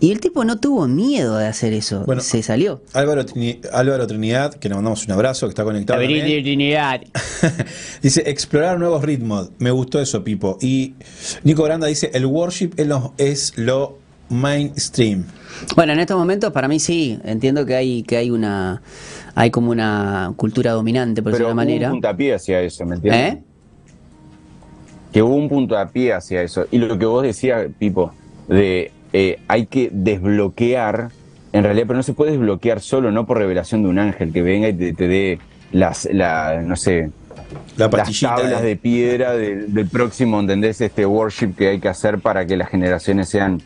y 0.00 0.10
el 0.10 0.18
tipo 0.18 0.44
no 0.44 0.58
tuvo 0.58 0.88
miedo 0.88 1.36
de 1.36 1.46
hacer 1.46 1.72
eso 1.72 2.02
Bueno, 2.06 2.22
se 2.22 2.42
salió 2.42 2.82
Álvaro, 2.92 3.24
Trini- 3.24 3.60
Álvaro 3.72 4.04
Trinidad, 4.08 4.52
que 4.54 4.68
le 4.68 4.74
mandamos 4.74 5.06
un 5.06 5.12
abrazo, 5.12 5.46
que 5.46 5.50
está 5.50 5.62
conectado. 5.62 6.00
también. 6.00 6.26
dice, 8.02 8.22
explorar 8.26 8.80
nuevos 8.80 9.04
ritmos. 9.04 9.50
Me 9.58 9.70
gustó 9.70 10.00
eso, 10.00 10.24
Pipo. 10.24 10.58
Y 10.60 10.94
Nico 11.44 11.62
Granda 11.62 11.86
dice, 11.86 12.10
el 12.14 12.26
worship 12.26 12.70
es 12.76 12.86
lo, 12.88 13.14
es 13.16 13.52
lo 13.56 13.98
mainstream. 14.28 15.24
Bueno, 15.76 15.92
en 15.92 16.00
estos 16.00 16.16
momentos 16.18 16.52
para 16.52 16.66
mí 16.66 16.80
sí, 16.80 17.18
entiendo 17.24 17.64
que 17.64 17.76
hay 17.76 18.02
que 18.02 18.16
hay 18.16 18.30
una 18.32 18.82
hay 19.34 19.50
como 19.50 19.70
una 19.70 20.32
cultura 20.36 20.72
dominante 20.72 21.22
por 21.22 21.32
Pero 21.32 21.44
decirlo 21.46 21.48
de 21.48 21.52
hubo 21.52 21.56
manera. 21.56 21.86
un 21.88 21.92
puntapié 21.94 22.34
hacia 22.34 22.60
eso, 22.60 22.84
¿me 22.84 22.96
entiendes? 22.96 23.34
¿Eh? 23.34 23.42
Que 25.12 25.22
hubo 25.22 25.34
un 25.34 25.48
puntapié 25.48 26.12
hacia 26.14 26.42
eso. 26.42 26.66
Y 26.70 26.78
lo 26.78 26.98
que 26.98 27.06
vos 27.06 27.22
decías, 27.22 27.66
Pipo, 27.78 28.12
de 28.48 28.90
eh, 29.12 29.40
hay 29.48 29.66
que 29.66 29.90
desbloquear, 29.92 31.10
en 31.52 31.64
realidad, 31.64 31.86
pero 31.86 31.98
no 31.98 32.02
se 32.02 32.14
puede 32.14 32.32
desbloquear 32.32 32.80
solo, 32.80 33.10
no 33.12 33.26
por 33.26 33.38
revelación 33.38 33.82
de 33.82 33.88
un 33.90 33.98
ángel 33.98 34.32
que 34.32 34.42
venga 34.42 34.68
y 34.68 34.72
te, 34.74 34.92
te 34.94 35.08
dé 35.08 35.38
las, 35.70 36.08
la, 36.10 36.62
no 36.62 36.76
sé, 36.76 37.10
La 37.76 37.88
las 37.88 38.20
tablas 38.20 38.62
de 38.62 38.76
piedra 38.76 39.32
del, 39.32 39.72
del 39.74 39.86
próximo, 39.86 40.40
¿entendés? 40.40 40.80
Este 40.80 41.04
worship 41.04 41.54
que 41.56 41.68
hay 41.68 41.78
que 41.78 41.88
hacer 41.88 42.18
para 42.18 42.46
que 42.46 42.56
las 42.56 42.70
generaciones 42.70 43.28
sean 43.28 43.60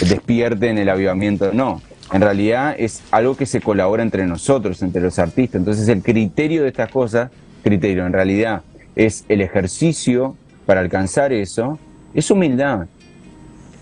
despierten 0.00 0.76
el 0.78 0.88
avivamiento. 0.88 1.52
No, 1.52 1.80
en 2.12 2.20
realidad 2.20 2.74
es 2.78 3.02
algo 3.10 3.36
que 3.36 3.46
se 3.46 3.60
colabora 3.60 4.02
entre 4.02 4.26
nosotros, 4.26 4.82
entre 4.82 5.02
los 5.02 5.18
artistas. 5.18 5.58
Entonces 5.60 5.88
el 5.88 6.02
criterio 6.02 6.62
de 6.62 6.68
estas 6.68 6.90
cosas, 6.90 7.30
criterio 7.62 8.06
en 8.06 8.12
realidad 8.12 8.62
es 8.96 9.24
el 9.28 9.40
ejercicio 9.40 10.36
para 10.66 10.80
alcanzar 10.80 11.32
eso, 11.32 11.78
es 12.14 12.30
humildad. 12.30 12.86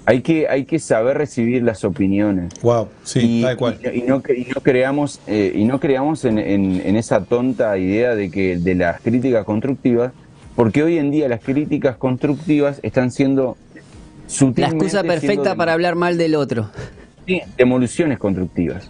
Hay 0.04 0.22
que, 0.22 0.48
hay 0.48 0.64
que 0.64 0.78
saber 0.78 1.18
recibir 1.18 1.62
las 1.62 1.84
opiniones 1.84 2.54
Wow, 2.62 2.88
sí, 3.04 3.20
y, 3.40 3.42
tal 3.42 3.56
cual. 3.58 3.78
y- 3.82 3.98
y 3.98 4.02
no, 4.02 4.22
y 4.34 4.46
no 4.54 4.60
creamos 4.62 5.20
eh, 5.26 5.52
y 5.54 5.64
no 5.64 5.78
creamos 5.80 6.24
en, 6.24 6.38
en- 6.38 6.80
en 6.82 6.96
esa 6.96 7.22
tonta 7.24 7.76
idea 7.76 8.14
de 8.14 8.30
que 8.30 8.56
de 8.56 8.74
las 8.74 9.02
críticas 9.02 9.44
constructivas 9.44 10.12
porque 10.56 10.82
hoy 10.82 10.96
en 10.96 11.10
día 11.10 11.28
las 11.28 11.40
críticas 11.42 11.96
constructivas 11.98 12.80
están 12.82 13.10
siendo 13.10 13.58
La 13.76 13.82
sutilmente 14.28 14.76
excusa 14.86 15.02
perfecta 15.02 15.54
para 15.54 15.74
hablar 15.74 15.94
mal 15.94 16.16
del 16.16 16.34
otro. 16.36 16.70
Sí, 17.28 17.40
demoliciones 17.56 18.18
constructivas 18.18 18.88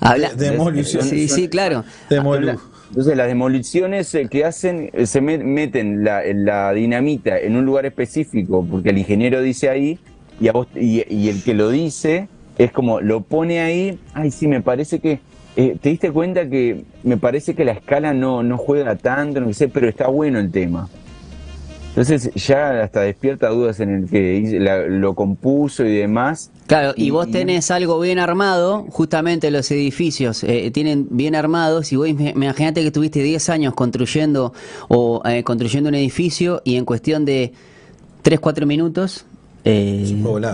Habla- 0.00 0.32
De-. 0.34 0.46
Sí, 1.10 1.28
sí, 1.28 1.48
claro. 1.48 1.84
Demolu. 2.10 2.58
entonces 2.88 3.16
las 3.16 3.26
demoliciones 3.28 4.14
eh, 4.14 4.26
que 4.30 4.44
hacen 4.44 4.90
eh, 4.92 5.06
se 5.06 5.20
met- 5.22 5.44
meten 5.44 6.02
la, 6.04 6.22
la 6.34 6.72
dinamita 6.72 7.38
en 7.38 7.56
un 7.56 7.64
lugar 7.64 7.86
específico 7.86 8.66
porque 8.68 8.90
el 8.90 8.98
ingeniero 8.98 9.40
dice 9.42 9.68
ahí 9.68 9.98
y, 10.40 10.48
a 10.48 10.52
vos- 10.52 10.66
y, 10.74 11.04
y 11.12 11.28
el 11.28 11.42
que 11.44 11.54
lo 11.54 11.70
dice 11.70 12.28
es 12.58 12.72
como 12.72 13.00
lo 13.00 13.20
pone 13.22 13.60
ahí 13.60 13.98
ay 14.14 14.30
sí 14.30 14.46
me 14.48 14.60
parece 14.60 14.98
que 15.00 15.20
eh, 15.56 15.76
te 15.80 15.88
diste 15.90 16.10
cuenta 16.10 16.48
que 16.48 16.84
me 17.02 17.16
parece 17.18 17.54
que 17.54 17.64
la 17.64 17.72
escala 17.72 18.12
no, 18.14 18.42
no 18.42 18.56
juega 18.58 18.96
tanto 18.96 19.40
no 19.40 19.52
sé 19.52 19.68
pero 19.68 19.88
está 19.88 20.08
bueno 20.08 20.38
el 20.38 20.50
tema 20.50 20.88
entonces 21.94 22.30
ya 22.34 22.82
hasta 22.82 23.00
despierta 23.02 23.48
dudas 23.50 23.78
en 23.80 23.90
el 24.04 24.08
que 24.10 24.58
la- 24.60 24.86
lo 24.86 25.14
compuso 25.14 25.84
y 25.84 25.94
demás 25.96 26.50
Claro, 26.66 26.94
y 26.96 27.06
Y- 27.06 27.10
vos 27.10 27.28
y- 27.28 27.32
tenés 27.32 27.70
algo 27.70 28.00
bien 28.00 28.18
armado, 28.18 28.86
justamente 28.88 29.50
los 29.50 29.70
edificios 29.70 30.42
eh, 30.44 30.70
tienen 30.72 31.06
bien 31.10 31.34
armados, 31.34 31.92
y 31.92 31.96
vos 31.96 32.08
im- 32.08 32.32
imagínate 32.34 32.80
que 32.80 32.86
estuviste 32.86 33.22
10 33.22 33.50
años 33.50 33.74
construyendo 33.74 34.54
o 34.88 35.20
eh, 35.26 35.42
construyendo 35.44 35.88
un 35.90 35.94
edificio 35.96 36.62
y 36.64 36.76
en 36.76 36.86
cuestión 36.86 37.26
de 37.26 37.52
3, 38.22 38.40
4 38.40 38.64
minutos 38.66 39.26
eh, 39.64 40.04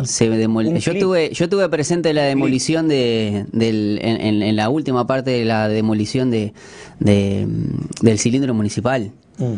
Se 0.04 0.28
demol- 0.28 0.76
yo 0.78 0.98
tuve 0.98 1.30
yo 1.32 1.48
tuve 1.48 1.68
presente 1.70 2.12
la 2.12 2.24
demolición 2.24 2.88
de 2.88 3.46
del, 3.52 3.98
en, 4.02 4.20
en- 4.20 4.42
en 4.42 4.56
la 4.56 4.68
última 4.70 5.06
parte 5.06 5.30
de 5.30 5.44
la 5.44 5.68
demolición 5.68 6.30
de, 6.30 6.52
de, 7.00 7.46
mm, 7.46 8.04
del 8.04 8.18
cilindro 8.18 8.52
municipal. 8.54 9.12
Mm. 9.38 9.54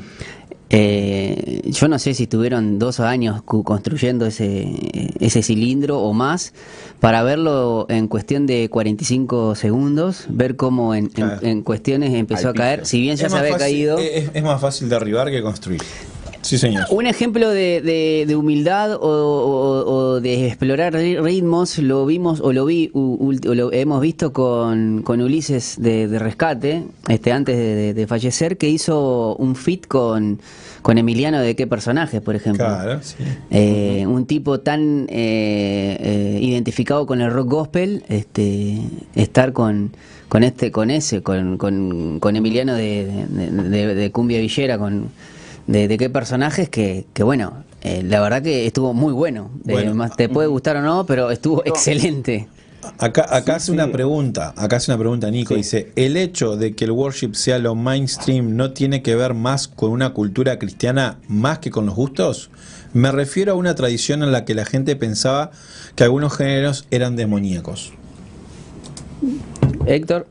Eh, 0.73 1.63
yo 1.67 1.89
no 1.89 1.99
sé 1.99 2.15
si 2.15 2.23
estuvieron 2.25 2.79
dos 2.79 3.01
años 3.01 3.43
construyendo 3.45 4.25
ese, 4.27 4.69
ese 5.19 5.43
cilindro 5.43 5.99
o 6.01 6.13
más 6.13 6.53
para 7.01 7.23
verlo 7.25 7.87
en 7.89 8.07
cuestión 8.07 8.47
de 8.47 8.69
45 8.71 9.57
segundos, 9.57 10.27
ver 10.29 10.55
cómo 10.55 10.95
en, 10.95 11.07
en- 11.07 11.11
Claro. 11.11 11.39
en 11.47 11.63
cuestiones 11.63 12.15
empezó 12.15 12.51
a 12.51 12.55
caer, 12.55 12.87
si 12.87 13.01
bien 13.01 13.17
ya 13.17 13.27
Es 13.27 13.33
se 13.33 13.37
más 13.37 13.41
había 13.43 13.53
fácil- 13.59 13.65
caído. 13.65 13.99
Es, 13.99 14.31
es 14.33 14.43
más 14.45 14.61
fácil 14.61 14.89
derribar 14.89 15.29
que 15.31 15.43
construir. 15.43 15.81
Sí, 16.51 16.59
señor. 16.59 16.87
Un 16.91 17.07
ejemplo 17.07 17.49
de, 17.49 17.81
de- 17.81 18.25
de 18.27 18.35
humildad 18.35 18.95
o, 18.95 18.99
o- 19.07 19.85
o 19.95 20.21
de 20.21 20.49
explorar 20.49 20.93
ri- 20.95 21.23
ritmos 21.23 21.79
lo 21.79 22.05
vimos 22.07 22.41
o 22.41 22.53
lo 22.53 22.65
vi 22.67 22.91
u- 22.93 23.33
o 23.49 23.55
lo 23.55 23.73
hemos 23.73 24.01
visto 24.01 24.33
con, 24.33 25.03
con 25.03 25.21
Ulises 25.21 25.77
de, 25.79 26.09
de 26.09 26.19
Rescate, 26.19 26.83
este 27.07 27.31
antes 27.31 27.57
de, 27.95 28.05
fallecer, 28.09 28.57
que 28.57 28.69
hizo 28.69 29.37
un 29.37 29.55
fit 29.55 29.87
con, 29.87 30.41
con 30.83 30.99
Emiliano 30.99 31.39
de 31.41 31.55
qué 31.55 31.69
personajes, 31.69 32.21
por 32.21 32.35
ejemplo. 32.35 32.67
Claro, 32.67 32.99
sí. 33.01 33.15
Eh, 33.53 34.05
un 34.09 34.27
tipo 34.27 34.59
tan 34.59 35.07
eh, 35.09 35.99
eh, 36.01 36.39
identificado 36.43 37.07
con 37.07 37.21
el 37.21 37.31
rock 37.31 37.49
gospel, 37.49 38.03
este, 38.09 38.81
estar 39.15 39.53
con, 39.53 39.93
con 40.29 40.43
este, 40.43 40.73
con 40.73 40.91
ese, 40.91 41.23
con, 41.23 41.59
con, 41.59 42.19
con 42.19 42.35
Emiliano 42.35 42.75
de, 42.75 43.07
de- 43.29 43.51
de- 43.71 43.95
de 43.95 44.11
Cumbia 44.11 44.41
Villera, 44.41 44.79
con 44.79 45.11
de, 45.71 45.87
de 45.89 45.99
qué 45.99 46.11
personajes 46.11 46.69
que, 46.69 47.07
que 47.15 47.23
bueno, 47.23 47.65
eh, 47.83 48.03
la 48.03 48.21
verdad 48.21 48.43
que 48.43 48.67
estuvo 48.67 48.93
muy 48.93 49.13
bueno. 49.13 49.51
Eh, 49.67 49.73
Bueno. 49.73 49.95
más 49.95 50.17
te 50.17 50.29
puede 50.29 50.49
gustar 50.49 50.77
o 50.77 50.83
no, 50.83 51.07
pero 51.07 51.31
estuvo 51.31 51.65
excelente. 51.65 52.49
Acá, 52.99 53.27
acá 53.29 53.57
hace 53.57 53.67
Sí, 53.67 53.73
una 53.73 53.93
pregunta, 53.93 54.55
acá 54.57 54.77
hace 54.77 54.91
una 54.91 54.99
pregunta 54.99 55.31
Nico, 55.31 55.51
Sí. 55.55 55.59
dice, 55.59 55.93
¿el 55.97 56.17
hecho 56.17 56.57
de 56.57 56.75
que 56.75 56.87
el 56.87 56.91
worship 56.93 57.35
sea 57.35 57.59
lo 57.59 57.75
mainstream 57.75 58.57
no 58.57 58.73
tiene 58.73 59.03
que 59.03 59.15
ver 59.15 59.35
más 59.35 59.69
con 59.69 59.91
una 59.91 60.11
cultura 60.15 60.59
cristiana 60.59 61.19
más 61.29 61.59
que 61.59 61.71
con 61.71 61.87
los 61.87 61.95
gustos? 61.95 62.51
Me 62.93 63.13
refiero 63.13 63.53
a 63.53 63.55
una 63.55 63.75
tradición 63.75 64.23
en 64.23 64.33
la 64.33 64.45
que 64.45 64.55
la 64.55 64.65
gente 64.65 64.97
pensaba 64.97 65.51
que 65.95 66.05
algunos 66.05 66.35
géneros 66.37 66.87
eran 66.91 67.17
demoníacos. 67.17 67.93
Héctor, 69.87 70.27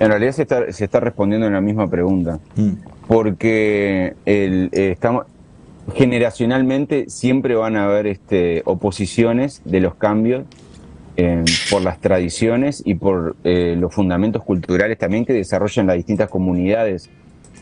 en 0.00 0.08
realidad 0.08 0.32
se 0.32 0.42
está, 0.42 0.72
se 0.72 0.84
está 0.84 0.98
respondiendo 1.00 1.46
en 1.46 1.52
la 1.52 1.60
misma 1.60 1.88
pregunta 1.88 2.38
Mm. 2.56 2.72
Porque 3.12 4.14
eh, 4.24 4.68
estamos 4.72 5.26
generacionalmente 5.94 7.10
siempre 7.10 7.54
van 7.54 7.76
a 7.76 7.84
haber 7.84 8.06
este, 8.06 8.62
oposiciones 8.64 9.60
de 9.66 9.80
los 9.80 9.96
cambios 9.96 10.44
eh, 11.18 11.44
por 11.70 11.82
las 11.82 12.00
tradiciones 12.00 12.82
y 12.86 12.94
por 12.94 13.36
eh, 13.44 13.76
los 13.78 13.92
fundamentos 13.94 14.42
culturales 14.42 14.96
también 14.96 15.26
que 15.26 15.34
desarrollan 15.34 15.88
las 15.88 15.96
distintas 15.96 16.30
comunidades 16.30 17.10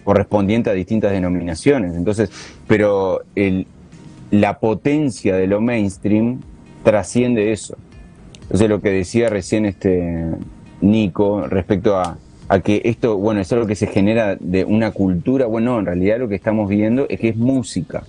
correspondientes 0.05 0.71
a 0.71 0.75
distintas 0.75 1.11
denominaciones. 1.11 1.97
Entonces, 1.97 2.31
pero 2.69 3.23
la 4.31 4.61
potencia 4.61 5.35
de 5.35 5.49
lo 5.49 5.61
mainstream 5.61 6.43
trasciende 6.85 7.51
eso. 7.51 7.77
Entonces 8.43 8.69
lo 8.69 8.81
que 8.81 8.91
decía 8.91 9.29
recién 9.29 9.67
este 9.67 10.31
Nico 10.81 11.49
respecto 11.49 11.99
a, 11.99 12.19
a 12.51 12.61
que 12.61 12.83
esto, 12.85 13.17
bueno, 13.17 13.41
es 13.41 13.53
algo 13.53 13.67
que 13.67 13.77
se 13.77 13.87
genera 13.87 14.37
de 14.37 14.65
una 14.65 14.91
cultura, 14.91 15.47
bueno, 15.47 15.79
en 15.79 15.87
realidad 15.87 16.19
lo 16.19 16.29
que 16.29 16.35
estamos 16.35 16.69
viendo 16.69 17.07
es 17.09 17.19
que 17.21 17.29
es 17.29 17.37
música, 17.37 18.03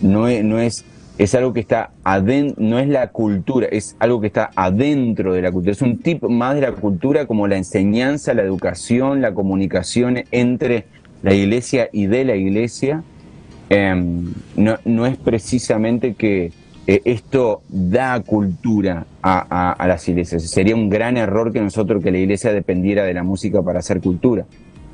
no 0.00 0.26
es, 0.26 0.42
no 0.42 0.58
es, 0.58 0.84
es 1.18 1.34
algo 1.34 1.52
que 1.52 1.60
está 1.60 1.90
adentro, 2.02 2.56
no 2.58 2.78
es 2.78 2.88
la 2.88 3.08
cultura, 3.08 3.68
es 3.70 3.94
algo 3.98 4.20
que 4.20 4.26
está 4.26 4.50
adentro 4.56 5.34
de 5.34 5.42
la 5.42 5.52
cultura, 5.52 5.72
es 5.72 5.82
un 5.82 5.98
tipo 5.98 6.28
más 6.28 6.56
de 6.56 6.62
la 6.62 6.72
cultura 6.72 7.26
como 7.26 7.46
la 7.46 7.56
enseñanza, 7.56 8.34
la 8.34 8.42
educación, 8.42 9.20
la 9.20 9.34
comunicación 9.34 10.24
entre 10.32 10.86
la 11.22 11.34
iglesia 11.34 11.88
y 11.92 12.06
de 12.06 12.24
la 12.24 12.36
iglesia, 12.36 13.04
Em, 13.70 14.34
no, 14.56 14.78
no 14.84 15.06
es 15.06 15.16
precisamente 15.16 16.14
que 16.14 16.52
eh, 16.86 17.00
esto 17.06 17.62
da 17.68 18.20
cultura 18.20 19.06
a, 19.22 19.84
las 19.88 20.06
iglesias. 20.08 20.42
Sería 20.42 20.74
un 20.74 20.90
gran 20.90 21.16
error 21.16 21.52
que 21.52 21.60
nosotros, 21.60 22.02
que 22.02 22.10
la 22.10 22.18
iglesia 22.18 22.52
dependiera 22.52 23.04
de 23.04 23.14
la 23.14 23.22
música 23.22 23.62
para 23.62 23.78
hacer 23.78 24.00
cultura. 24.00 24.44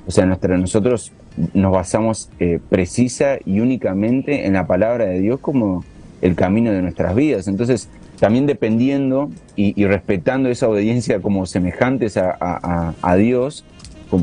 O 0.07 0.11
sea, 0.13 0.25
nosotros 0.25 1.13
nos 1.53 1.73
basamos 1.73 2.31
eh, 2.39 2.61
precisa 2.69 3.39
y 3.45 3.61
únicamente 3.61 4.47
en 4.47 4.53
la 4.55 4.67
palabra 4.67 5.07
de 5.07 5.21
Dios 5.21 5.41
como 5.41 5.85
el 6.23 6.37
camino 6.37 6.71
de 6.71 6.83
nuestras 6.83 7.15
vidas. 7.15 7.49
Entonces, 7.49 7.89
también 8.21 8.47
dependiendo 8.47 9.31
y, 9.57 9.85
respetando 9.85 10.49
esa 10.49 10.69
obediencia 10.69 11.21
como 11.21 11.47
semejantes 11.47 12.17
a, 12.17 13.17
Dios, 13.17 13.65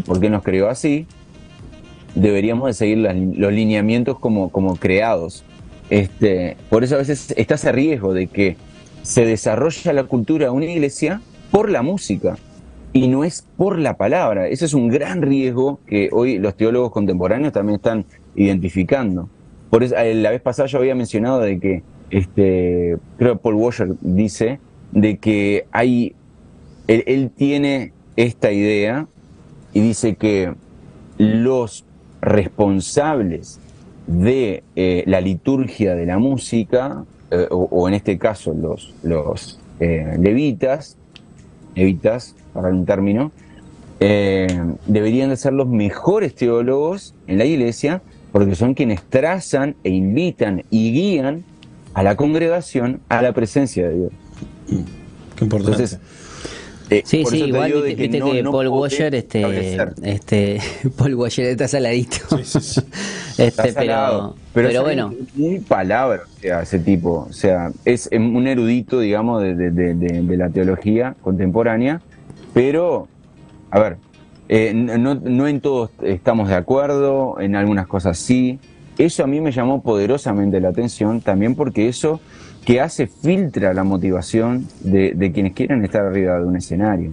porque 0.05 0.29
nos 0.29 0.43
creó 0.43 0.69
así, 0.69 1.07
deberíamos 2.15 2.67
de 2.67 2.73
seguir 2.73 2.97
los 2.99 3.51
lineamientos 3.51 4.19
como 4.19 4.75
creados. 4.75 5.43
Este, 5.89 6.57
por 6.69 6.83
eso 6.83 6.95
a 6.95 6.99
veces 6.99 7.33
está 7.37 7.55
ese 7.55 7.71
riesgo 7.71 8.13
de 8.13 8.27
que 8.27 8.57
se 9.03 9.25
desarrolla 9.25 9.93
la 9.93 10.03
cultura 10.03 10.47
de 10.47 10.51
una 10.51 10.65
iglesia 10.65 11.21
por 11.49 11.69
la 11.69 11.81
música 11.81 12.37
y 12.93 13.07
no 13.07 13.23
es 13.23 13.45
por 13.55 13.79
la 13.79 13.95
palabra. 13.95 14.47
Ese 14.47 14.65
es 14.65 14.73
un 14.73 14.89
gran 14.89 15.21
riesgo 15.21 15.79
que 15.87 16.09
hoy 16.11 16.39
los 16.39 16.55
teólogos 16.55 16.91
contemporáneos 16.91 17.53
también 17.53 17.77
están 17.77 18.05
identificando. 18.35 19.29
Por 19.69 19.83
eso, 19.83 19.95
eh, 19.97 20.13
la 20.15 20.31
vez 20.31 20.41
pasada 20.41 20.67
yo 20.67 20.79
había 20.79 20.95
mencionado 20.95 21.39
de 21.39 21.59
que, 21.59 21.83
este, 22.09 22.97
creo 23.17 23.33
que 23.33 23.39
Paul 23.39 23.55
Washer 23.55 23.89
dice, 24.01 24.59
de 24.91 25.17
que 25.17 25.67
hay, 25.71 26.15
él, 26.87 27.31
tiene 27.35 27.93
esta 28.15 28.51
idea 28.51 29.07
y 29.73 29.81
dice 29.81 30.15
que 30.15 30.53
los 31.17 31.85
responsables 32.21 33.59
de 34.07 34.63
eh, 34.75 35.03
la 35.05 35.21
liturgia 35.21 35.95
de 35.95 36.05
la 36.05 36.17
música, 36.17 37.03
eh, 37.29 37.47
o, 37.51 37.87
en 37.87 37.93
este 37.93 38.17
caso 38.17 38.53
los, 38.53 38.93
los 39.03 39.59
levitas, 39.79 40.97
levitas, 41.75 42.35
para 42.53 42.69
un 42.69 42.85
término, 42.85 43.31
deberían 43.99 45.29
de 45.29 45.37
ser 45.37 45.53
los 45.53 45.67
mejores 45.67 46.33
teólogos 46.33 47.13
en 47.27 47.37
la 47.37 47.45
iglesia 47.45 48.01
porque 48.31 48.55
son 48.55 48.73
quienes 48.73 49.03
trazan 49.03 49.75
e 49.83 49.89
invitan 49.89 50.63
y 50.69 50.91
guían 50.91 51.43
a 51.93 52.03
la 52.03 52.15
congregación 52.15 53.01
a 53.09 53.21
la 53.21 53.33
presencia 53.33 53.87
de 53.87 53.95
Dios. 53.95 54.11
Qué 55.35 55.43
importante. 55.45 55.71
Entonces, 55.71 55.99
eh, 56.89 57.01
sí, 57.05 57.23
sí, 57.25 57.43
igual 57.45 57.73
viste, 57.83 58.09
que, 58.09 58.43
Paul 58.43 58.67
Washer, 58.67 59.15
este, 59.15 59.77
este, 60.03 60.59
Paul 60.97 61.15
Washer 61.15 61.47
está 61.47 61.67
saladito. 61.67 62.17
Sí, 62.43 62.59
sí, 62.59 62.81
este, 63.37 63.73
pero, 63.73 64.35
pero, 64.53 64.83
bueno. 64.83 65.13
Muy 65.35 65.59
palabra, 65.59 66.23
o 66.25 66.39
sea, 66.39 66.61
ese 66.61 66.79
tipo. 66.79 67.27
O 67.29 67.33
sea, 67.33 67.71
es 67.85 68.09
un 68.11 68.47
erudito, 68.47 68.99
digamos, 68.99 69.43
de, 69.43 69.55
de, 69.55 69.93
de 69.93 70.37
la 70.37 70.49
teología 70.49 71.15
contemporánea, 71.21 72.01
pero, 72.53 73.07
a 73.71 73.79
ver, 73.79 73.97
eh, 74.49 74.73
no, 74.73 75.47
en 75.47 75.61
todos 75.61 75.91
estamos 76.01 76.47
de 76.49 76.55
acuerdo, 76.55 77.39
en 77.39 77.55
algunas 77.55 77.87
cosas 77.87 78.17
sí. 78.17 78.59
Eso 78.97 79.23
a 79.23 79.27
mí 79.27 79.41
me 79.41 79.51
llamó 79.51 79.81
poderosamente 79.81 80.59
la 80.59 80.69
atención, 80.69 81.21
también 81.21 81.53
porque 81.55 81.87
eso 81.87 82.19
que 82.67 82.81
hace 82.81 83.07
filtra 83.07 83.73
la 83.73 83.85
motivación 83.85 84.67
de, 84.81 85.31
quienes 85.33 85.53
quieren 85.53 85.85
estar 85.85 86.03
arriba 86.03 86.37
de 86.37 86.43
un 86.43 86.57
escenario. 86.57 87.11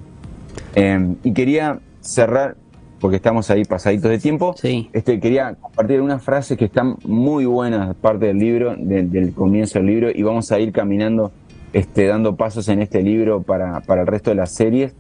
Em, 0.75 1.15
y 1.23 1.33
quería 1.33 1.79
cerrar, 2.01 2.57
porque 2.99 3.19
estamos 3.19 3.49
ahí 3.51 3.65
pasaditos 3.65 4.11
de 4.11 4.19
tiempo, 4.19 4.57
este, 4.93 5.21
quería 5.21 5.55
compartir 5.55 6.01
unas 6.01 6.25
frases 6.25 6.59
que 6.59 6.65
están 6.65 6.97
muy 7.05 7.45
buenas, 7.45 7.95
parte 7.95 8.27
del 8.27 8.39
libro, 8.39 8.75
del 8.77 9.33
comienzo 9.33 9.79
del 9.79 9.87
libro, 9.87 10.11
y 10.13 10.25
vamos 10.25 10.51
a 10.51 10.59
ir 10.59 10.73
caminando, 10.73 11.31
este, 11.73 12.09
dando 12.09 12.35
pasos 12.35 12.69
en 12.69 12.83
este 12.83 13.01
libro 13.03 13.41
para, 13.43 13.79
para 13.83 14.01
el 14.01 14.09
resto 14.09 14.31
de 14.31 14.37
las 14.37 14.51
series. 14.51 14.93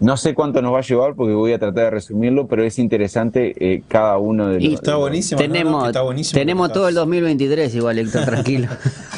No 0.00 0.16
sé 0.16 0.32
cuánto 0.32 0.62
nos 0.62 0.72
va 0.72 0.78
a 0.78 0.82
llevar 0.82 1.16
porque 1.16 1.34
voy 1.34 1.52
a 1.52 1.58
tratar 1.58 1.84
de 1.86 1.90
resumirlo, 1.90 2.46
pero 2.46 2.62
es 2.62 2.78
interesante 2.78 3.52
eh, 3.58 3.82
cada 3.88 4.16
uno 4.18 4.46
de 4.46 4.60
los. 4.60 4.74
está 4.74 4.94
buenísimo. 4.94 5.40
Tenemos, 5.40 5.92
tenemos 6.32 6.72
todo 6.72 6.88
el 6.88 6.94
2023 6.94 7.74
igual, 7.74 7.98
Héctor, 7.98 8.24
tranquilo. 8.26 8.68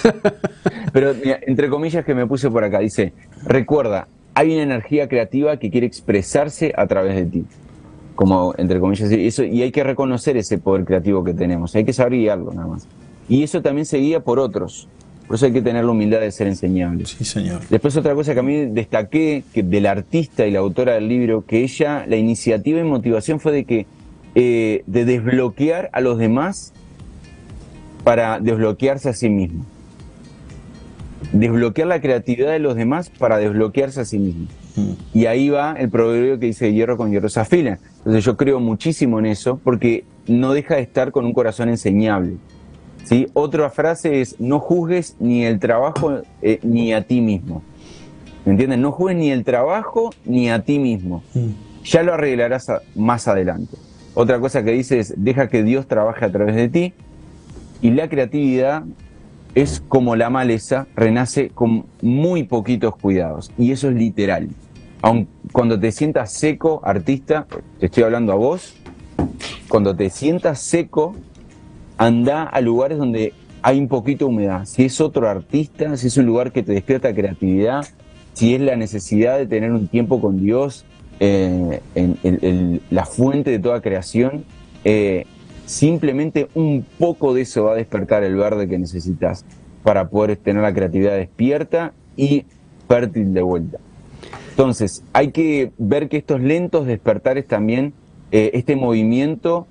pero 0.92 1.14
entre 1.22 1.68
comillas 1.68 2.04
que 2.04 2.14
me 2.14 2.26
puse 2.26 2.50
por 2.50 2.64
acá, 2.64 2.80
dice, 2.80 3.12
recuerda, 3.44 4.08
hay 4.34 4.52
una 4.52 4.62
energía 4.62 5.08
creativa 5.08 5.58
que 5.58 5.70
quiere 5.70 5.86
expresarse 5.86 6.72
a 6.76 6.86
través 6.86 7.16
de 7.16 7.24
ti. 7.26 7.44
Como 8.14 8.54
entre 8.58 8.80
comillas, 8.80 9.10
eso, 9.10 9.44
y 9.44 9.62
hay 9.62 9.72
que 9.72 9.82
reconocer 9.82 10.36
ese 10.36 10.58
poder 10.58 10.84
creativo 10.84 11.24
que 11.24 11.34
tenemos, 11.34 11.74
hay 11.74 11.84
que 11.84 11.92
saber 11.92 12.14
guiarlo 12.14 12.52
nada 12.52 12.68
más. 12.68 12.86
Y 13.28 13.42
eso 13.42 13.62
también 13.62 13.86
se 13.86 13.98
guía 13.98 14.20
por 14.20 14.38
otros. 14.38 14.88
Por 15.26 15.36
eso 15.36 15.46
hay 15.46 15.52
que 15.52 15.62
tener 15.62 15.84
la 15.84 15.92
humildad 15.92 16.20
de 16.20 16.32
ser 16.32 16.48
enseñable. 16.48 17.06
Sí, 17.06 17.24
señor. 17.24 17.60
Después 17.70 17.96
otra 17.96 18.14
cosa 18.16 18.34
que 18.34 18.40
a 18.40 18.42
mí 18.42 18.66
destaqué 18.66 19.44
que 19.54 19.62
del 19.62 19.86
artista 19.86 20.44
y 20.44 20.50
la 20.50 20.58
autora 20.58 20.94
del 20.94 21.06
libro, 21.06 21.46
que 21.46 21.62
ella, 21.62 22.04
la 22.08 22.16
iniciativa 22.16 22.80
y 22.80 22.82
motivación 22.82 23.38
fue 23.38 23.52
de 23.52 23.64
que, 23.64 23.86
eh, 24.34 24.82
de 24.88 25.04
desbloquear 25.04 25.88
a 25.92 26.00
los 26.00 26.18
demás 26.18 26.72
para 28.02 28.40
desbloquearse 28.40 29.08
a 29.08 29.12
sí 29.12 29.28
mismo. 29.28 29.64
Desbloquear 31.32 31.86
la 31.88 32.00
creatividad 32.00 32.52
de 32.52 32.58
los 32.58 32.76
demás 32.76 33.10
para 33.10 33.38
desbloquearse 33.38 34.00
a 34.00 34.04
sí 34.04 34.18
mismo. 34.18 34.46
Mm. 34.76 34.92
Y 35.14 35.26
ahí 35.26 35.48
va 35.50 35.74
el 35.78 35.90
proverbio 35.90 36.38
que 36.38 36.46
dice 36.46 36.72
hierro 36.72 36.96
con 36.96 37.10
hierro 37.10 37.28
se 37.28 37.40
afila. 37.40 37.78
Entonces 37.98 38.24
yo 38.24 38.36
creo 38.36 38.60
muchísimo 38.60 39.18
en 39.18 39.26
eso 39.26 39.60
porque 39.62 40.04
no 40.26 40.52
deja 40.52 40.76
de 40.76 40.82
estar 40.82 41.12
con 41.12 41.24
un 41.24 41.32
corazón 41.32 41.68
enseñable. 41.68 42.36
¿sí? 43.04 43.28
Otra 43.34 43.70
frase 43.70 44.20
es, 44.20 44.40
no 44.40 44.60
juzgues 44.60 45.16
ni 45.18 45.44
el 45.44 45.58
trabajo 45.58 46.22
eh, 46.42 46.58
ni 46.62 46.92
a 46.92 47.02
ti 47.02 47.20
mismo. 47.20 47.62
¿Me 48.44 48.52
entiendes? 48.52 48.78
No 48.78 48.92
juzgues 48.92 49.16
ni 49.16 49.30
el 49.30 49.44
trabajo 49.44 50.10
ni 50.24 50.50
a 50.50 50.64
ti 50.64 50.78
mismo. 50.78 51.22
Mm. 51.34 51.48
Ya 51.84 52.02
lo 52.02 52.14
arreglarás 52.14 52.70
más 52.94 53.28
adelante. 53.28 53.76
Otra 54.14 54.40
cosa 54.40 54.64
que 54.64 54.72
dice 54.72 54.98
es, 54.98 55.14
deja 55.16 55.48
que 55.48 55.62
Dios 55.62 55.86
trabaje 55.86 56.24
a 56.24 56.32
través 56.32 56.56
de 56.56 56.68
ti. 56.68 56.94
Y 57.82 57.90
la 57.90 58.08
creatividad 58.08 58.84
es 59.54 59.82
como 59.88 60.16
la 60.16 60.30
maleza, 60.30 60.86
renace 60.94 61.50
con 61.50 61.86
muy 62.02 62.44
poquitos 62.44 62.96
cuidados. 62.96 63.50
Y 63.58 63.72
eso 63.72 63.88
es 63.88 63.96
literal. 63.96 64.48
Aun 65.02 65.28
cuando 65.52 65.78
te 65.78 65.92
sientas 65.92 66.32
seco, 66.32 66.80
artista, 66.84 67.46
te 67.78 67.86
estoy 67.86 68.04
hablando 68.04 68.32
a 68.32 68.36
vos, 68.36 68.74
cuando 69.68 69.94
te 69.94 70.10
sientas 70.10 70.60
seco, 70.60 71.14
anda 71.96 72.44
a 72.44 72.60
lugares 72.60 72.98
donde 72.98 73.34
hay 73.62 73.78
un 73.78 73.88
poquito 73.88 74.26
de 74.26 74.30
humedad. 74.30 74.64
Si 74.66 74.84
es 74.84 75.00
otro 75.00 75.28
artista, 75.28 75.96
si 75.96 76.06
es 76.06 76.16
un 76.16 76.26
lugar 76.26 76.52
que 76.52 76.62
te 76.62 76.72
despierta 76.72 77.14
creatividad, 77.14 77.86
si 78.32 78.54
es 78.54 78.60
la 78.60 78.76
necesidad 78.76 79.38
de 79.38 79.46
tener 79.46 79.72
un 79.72 79.88
tiempo 79.88 80.20
con 80.20 80.40
Dios, 80.40 80.84
eh, 81.18 81.80
en, 81.94 82.80
la 82.90 83.04
fuente 83.04 83.50
de 83.50 83.58
toda 83.58 83.82
creación, 83.82 84.44
eh, 84.84 85.26
simplemente 85.70 86.48
un 86.54 86.84
poco 86.98 87.34
de 87.34 87.42
eso 87.42 87.64
va 87.64 87.72
a 87.72 87.76
despertar 87.76 88.22
el 88.24 88.36
verde 88.36 88.68
que 88.68 88.78
necesitas 88.78 89.44
para 89.82 90.08
poder 90.08 90.36
tener 90.36 90.62
la 90.62 90.74
creatividad 90.74 91.16
despierta 91.16 91.92
y 92.16 92.44
fértil 92.88 93.32
de 93.32 93.42
vuelta. 93.42 93.78
Entonces, 94.50 95.02
hay 95.12 95.30
que 95.30 95.72
ver 95.78 96.08
que 96.08 96.18
estos 96.18 96.40
lentos 96.40 96.86
despertares 96.86 97.46
también, 97.46 97.94
eh, 98.32 98.50
este 98.54 98.76
movimiento 98.76 99.66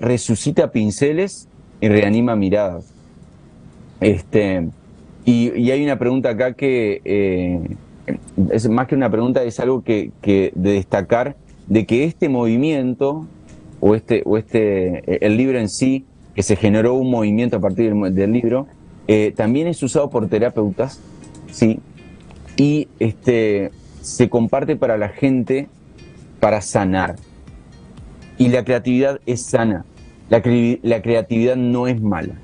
resucita 0.00 0.72
pinceles 0.72 1.48
y 1.80 1.88
reanima 1.88 2.34
miradas. 2.36 2.92
Este, 4.00 4.68
y, 5.24 5.70
hay 5.70 5.84
una 5.84 5.98
pregunta 5.98 6.30
acá 6.30 6.54
que 6.54 7.00
eh, 7.04 7.60
es 8.50 8.68
más 8.68 8.86
que 8.86 8.94
una 8.94 9.10
pregunta, 9.10 9.42
es 9.42 9.60
algo 9.60 9.82
que, 9.82 10.12
de 10.22 10.52
destacar 10.54 11.36
de 11.66 11.86
que 11.86 12.04
este 12.04 12.28
movimiento 12.28 13.26
o 13.80 13.94
este, 13.94 14.22
o 14.24 14.36
este, 14.36 15.24
el 15.24 15.36
libro 15.36 15.58
en 15.58 15.68
sí, 15.68 16.04
que 16.34 16.42
se 16.42 16.56
generó 16.56 16.94
un 16.94 17.10
movimiento 17.10 17.56
a 17.56 17.60
partir 17.60 17.92
del, 17.94 18.32
libro, 18.32 18.66
eh, 19.08 19.32
también 19.34 19.66
es 19.66 19.82
usado 19.82 20.10
por 20.10 20.28
terapeutas, 20.28 21.00
sí, 21.50 21.80
y 22.56 22.88
este 22.98 23.70
se 24.02 24.28
comparte 24.28 24.76
para 24.76 24.96
la 24.96 25.08
gente 25.08 25.68
para 26.40 26.60
sanar. 26.62 27.16
Y 28.38 28.48
la 28.48 28.64
creatividad 28.64 29.20
es 29.26 29.42
sana. 29.42 29.84
La, 30.30 30.40
creatividad 30.40 31.56
no 31.56 31.86
es 31.86 32.00
mala. 32.00 32.34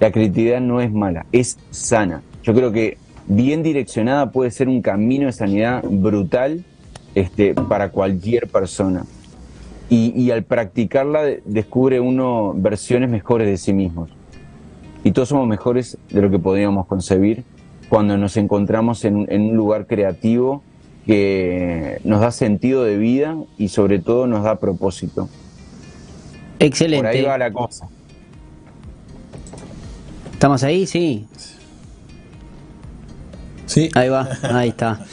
La 0.00 0.10
creatividad 0.10 0.60
no 0.60 0.80
es 0.80 0.92
mala, 0.92 1.24
es 1.32 1.58
sana. 1.70 2.22
Yo 2.42 2.54
creo 2.54 2.72
que 2.72 2.98
bien 3.26 3.62
direccionada 3.62 4.30
puede 4.30 4.50
ser 4.50 4.68
un 4.68 4.82
camino 4.82 5.26
de 5.26 5.32
sanidad 5.32 5.82
brutal 5.82 6.64
este, 7.14 7.54
para 7.54 7.90
cualquier 7.90 8.48
persona. 8.48 9.04
Y, 9.88 10.30
al 10.32 10.42
practicarla 10.42 11.22
descubre 11.44 12.00
uno 12.00 12.52
versiones 12.56 13.08
mejores 13.08 13.46
de 13.46 13.56
sí 13.56 13.72
mismos. 13.72 14.10
Y 15.04 15.12
todos 15.12 15.28
somos 15.28 15.46
mejores 15.46 15.96
de 16.10 16.22
lo 16.22 16.30
que 16.30 16.40
podríamos 16.40 16.86
concebir 16.86 17.44
cuando 17.88 18.16
nos 18.18 18.36
encontramos 18.36 19.04
en, 19.04 19.26
en 19.30 19.42
un 19.42 19.56
lugar 19.56 19.86
creativo 19.86 20.62
que 21.06 22.00
nos 22.02 22.20
da 22.20 22.32
sentido 22.32 22.82
de 22.82 22.98
vida 22.98 23.36
y 23.58 23.68
sobre 23.68 24.00
todo 24.00 24.26
nos 24.26 24.42
da 24.42 24.56
propósito. 24.56 25.28
Excelente. 26.58 27.06
Por 27.06 27.14
ahí 27.14 27.22
va 27.22 27.38
la 27.38 27.52
cosa. 27.52 27.88
¿Estamos 30.32 30.62
ahí? 30.64 30.86
Sí. 30.86 31.26
Sí. 33.66 33.88
Ahí 33.94 34.08
va, 34.08 34.28
ahí 34.42 34.70
está. 34.70 35.04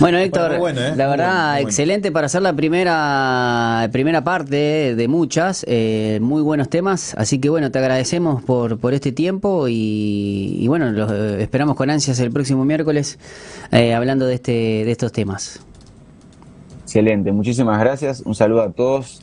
Bueno, 0.00 0.18
Héctor, 0.18 0.58
bueno, 0.58 0.80
¿eh? 0.80 0.92
la 0.96 1.06
Muy 1.06 1.16
verdad, 1.16 1.26
bueno, 1.28 1.34
muy 1.34 1.52
bueno. 1.52 1.68
excelente 1.68 2.10
para 2.12 2.26
hacer 2.26 2.42
la 2.42 2.52
primera 2.52 3.88
primera 3.92 4.24
parte 4.24 4.94
de 4.96 5.08
muchas, 5.08 5.64
eh, 5.68 6.18
muy 6.20 6.42
buenos 6.42 6.68
temas, 6.68 7.14
así 7.16 7.38
que 7.38 7.48
bueno, 7.48 7.70
te 7.70 7.78
agradecemos 7.78 8.42
por, 8.42 8.78
por 8.78 8.92
este 8.92 9.12
tiempo 9.12 9.68
y, 9.68 10.56
y 10.58 10.66
bueno, 10.66 10.90
los 10.90 11.10
eh, 11.12 11.42
esperamos 11.42 11.76
con 11.76 11.90
ansias 11.90 12.18
el 12.18 12.32
próximo 12.32 12.64
miércoles 12.64 13.18
eh, 13.70 13.94
hablando 13.94 14.26
de, 14.26 14.34
este, 14.34 14.52
de 14.52 14.90
estos 14.90 15.12
temas. 15.12 15.60
Excelente, 16.82 17.30
muchísimas 17.32 17.78
gracias. 17.78 18.20
Un 18.24 18.34
saludo 18.34 18.62
a 18.62 18.72
todos, 18.72 19.22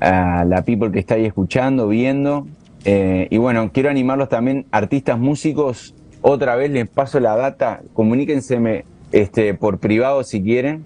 a 0.00 0.44
la 0.46 0.62
people 0.62 0.90
que 0.92 0.98
está 0.98 1.14
ahí 1.16 1.26
escuchando, 1.26 1.88
viendo. 1.88 2.46
Eh, 2.86 3.28
y 3.30 3.36
bueno, 3.38 3.70
quiero 3.72 3.90
animarlos 3.90 4.28
también, 4.30 4.66
artistas 4.70 5.18
músicos. 5.18 5.94
Otra 6.22 6.56
vez 6.56 6.70
les 6.70 6.88
paso 6.88 7.20
la 7.20 7.36
data, 7.36 7.80
comuníquense 7.92 8.58
este, 9.14 9.54
por 9.54 9.78
privado 9.78 10.24
si 10.24 10.42
quieren, 10.42 10.84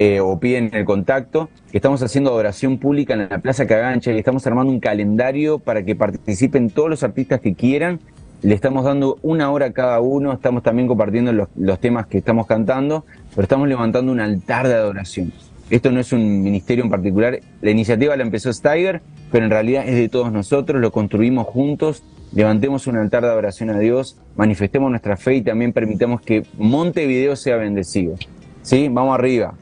eh, 0.00 0.18
o 0.18 0.40
piden 0.40 0.70
el 0.72 0.84
contacto. 0.84 1.48
Estamos 1.72 2.02
haciendo 2.02 2.30
adoración 2.30 2.78
pública 2.78 3.14
en 3.14 3.28
la 3.28 3.38
Plaza 3.38 3.66
Cagancha 3.66 4.10
y 4.10 4.18
estamos 4.18 4.44
armando 4.46 4.72
un 4.72 4.80
calendario 4.80 5.60
para 5.60 5.84
que 5.84 5.94
participen 5.94 6.70
todos 6.70 6.90
los 6.90 7.04
artistas 7.04 7.40
que 7.40 7.54
quieran. 7.54 8.00
Le 8.42 8.54
estamos 8.54 8.84
dando 8.84 9.18
una 9.22 9.52
hora 9.52 9.66
a 9.66 9.72
cada 9.72 10.00
uno, 10.00 10.32
estamos 10.32 10.64
también 10.64 10.88
compartiendo 10.88 11.32
los, 11.32 11.48
los 11.54 11.78
temas 11.78 12.06
que 12.08 12.18
estamos 12.18 12.46
cantando, 12.46 13.04
pero 13.30 13.42
estamos 13.42 13.68
levantando 13.68 14.10
un 14.10 14.18
altar 14.18 14.66
de 14.66 14.74
adoración. 14.74 15.32
Esto 15.68 15.92
no 15.92 16.00
es 16.00 16.12
un 16.12 16.42
ministerio 16.42 16.82
en 16.82 16.90
particular, 16.90 17.38
la 17.60 17.70
iniciativa 17.70 18.16
la 18.16 18.24
empezó 18.24 18.52
Steiger, 18.52 19.00
pero 19.30 19.44
en 19.44 19.50
realidad 19.52 19.86
es 19.86 19.94
de 19.94 20.08
todos 20.08 20.32
nosotros, 20.32 20.80
lo 20.80 20.90
construimos 20.90 21.46
juntos, 21.46 22.02
levantemos 22.32 22.86
un 22.86 22.96
altar 22.96 23.22
de 23.22 23.28
adoración 23.28 23.70
a 23.70 23.78
Dios, 23.78 24.16
manifestemos 24.36 24.90
nuestra 24.90 25.16
fe 25.16 25.36
y 25.36 25.42
también 25.42 25.72
permitamos 25.72 26.20
que 26.20 26.46
Montevideo 26.58 27.36
sea 27.36 27.56
bendecido. 27.56 28.16
¿Sí? 28.62 28.88
Vamos 28.90 29.14
arriba. 29.14 29.54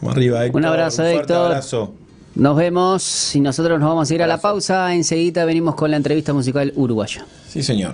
Vamos 0.00 0.16
arriba, 0.16 0.44
Héctor. 0.44 0.60
Un 0.60 0.64
abrazo, 0.66 1.04
Héctor. 1.04 1.46
abrazo. 1.46 1.94
Nos 2.34 2.56
vemos 2.56 3.34
y 3.36 3.40
nosotros 3.40 3.78
nos 3.78 3.88
vamos 3.88 4.10
a 4.10 4.14
ir 4.14 4.22
a 4.22 4.26
la 4.26 4.38
pausa, 4.38 4.94
enseguida 4.94 5.44
venimos 5.44 5.74
con 5.74 5.90
la 5.90 5.98
entrevista 5.98 6.32
musical 6.32 6.72
uruguaya. 6.76 7.26
Sí, 7.48 7.62
señor. 7.62 7.92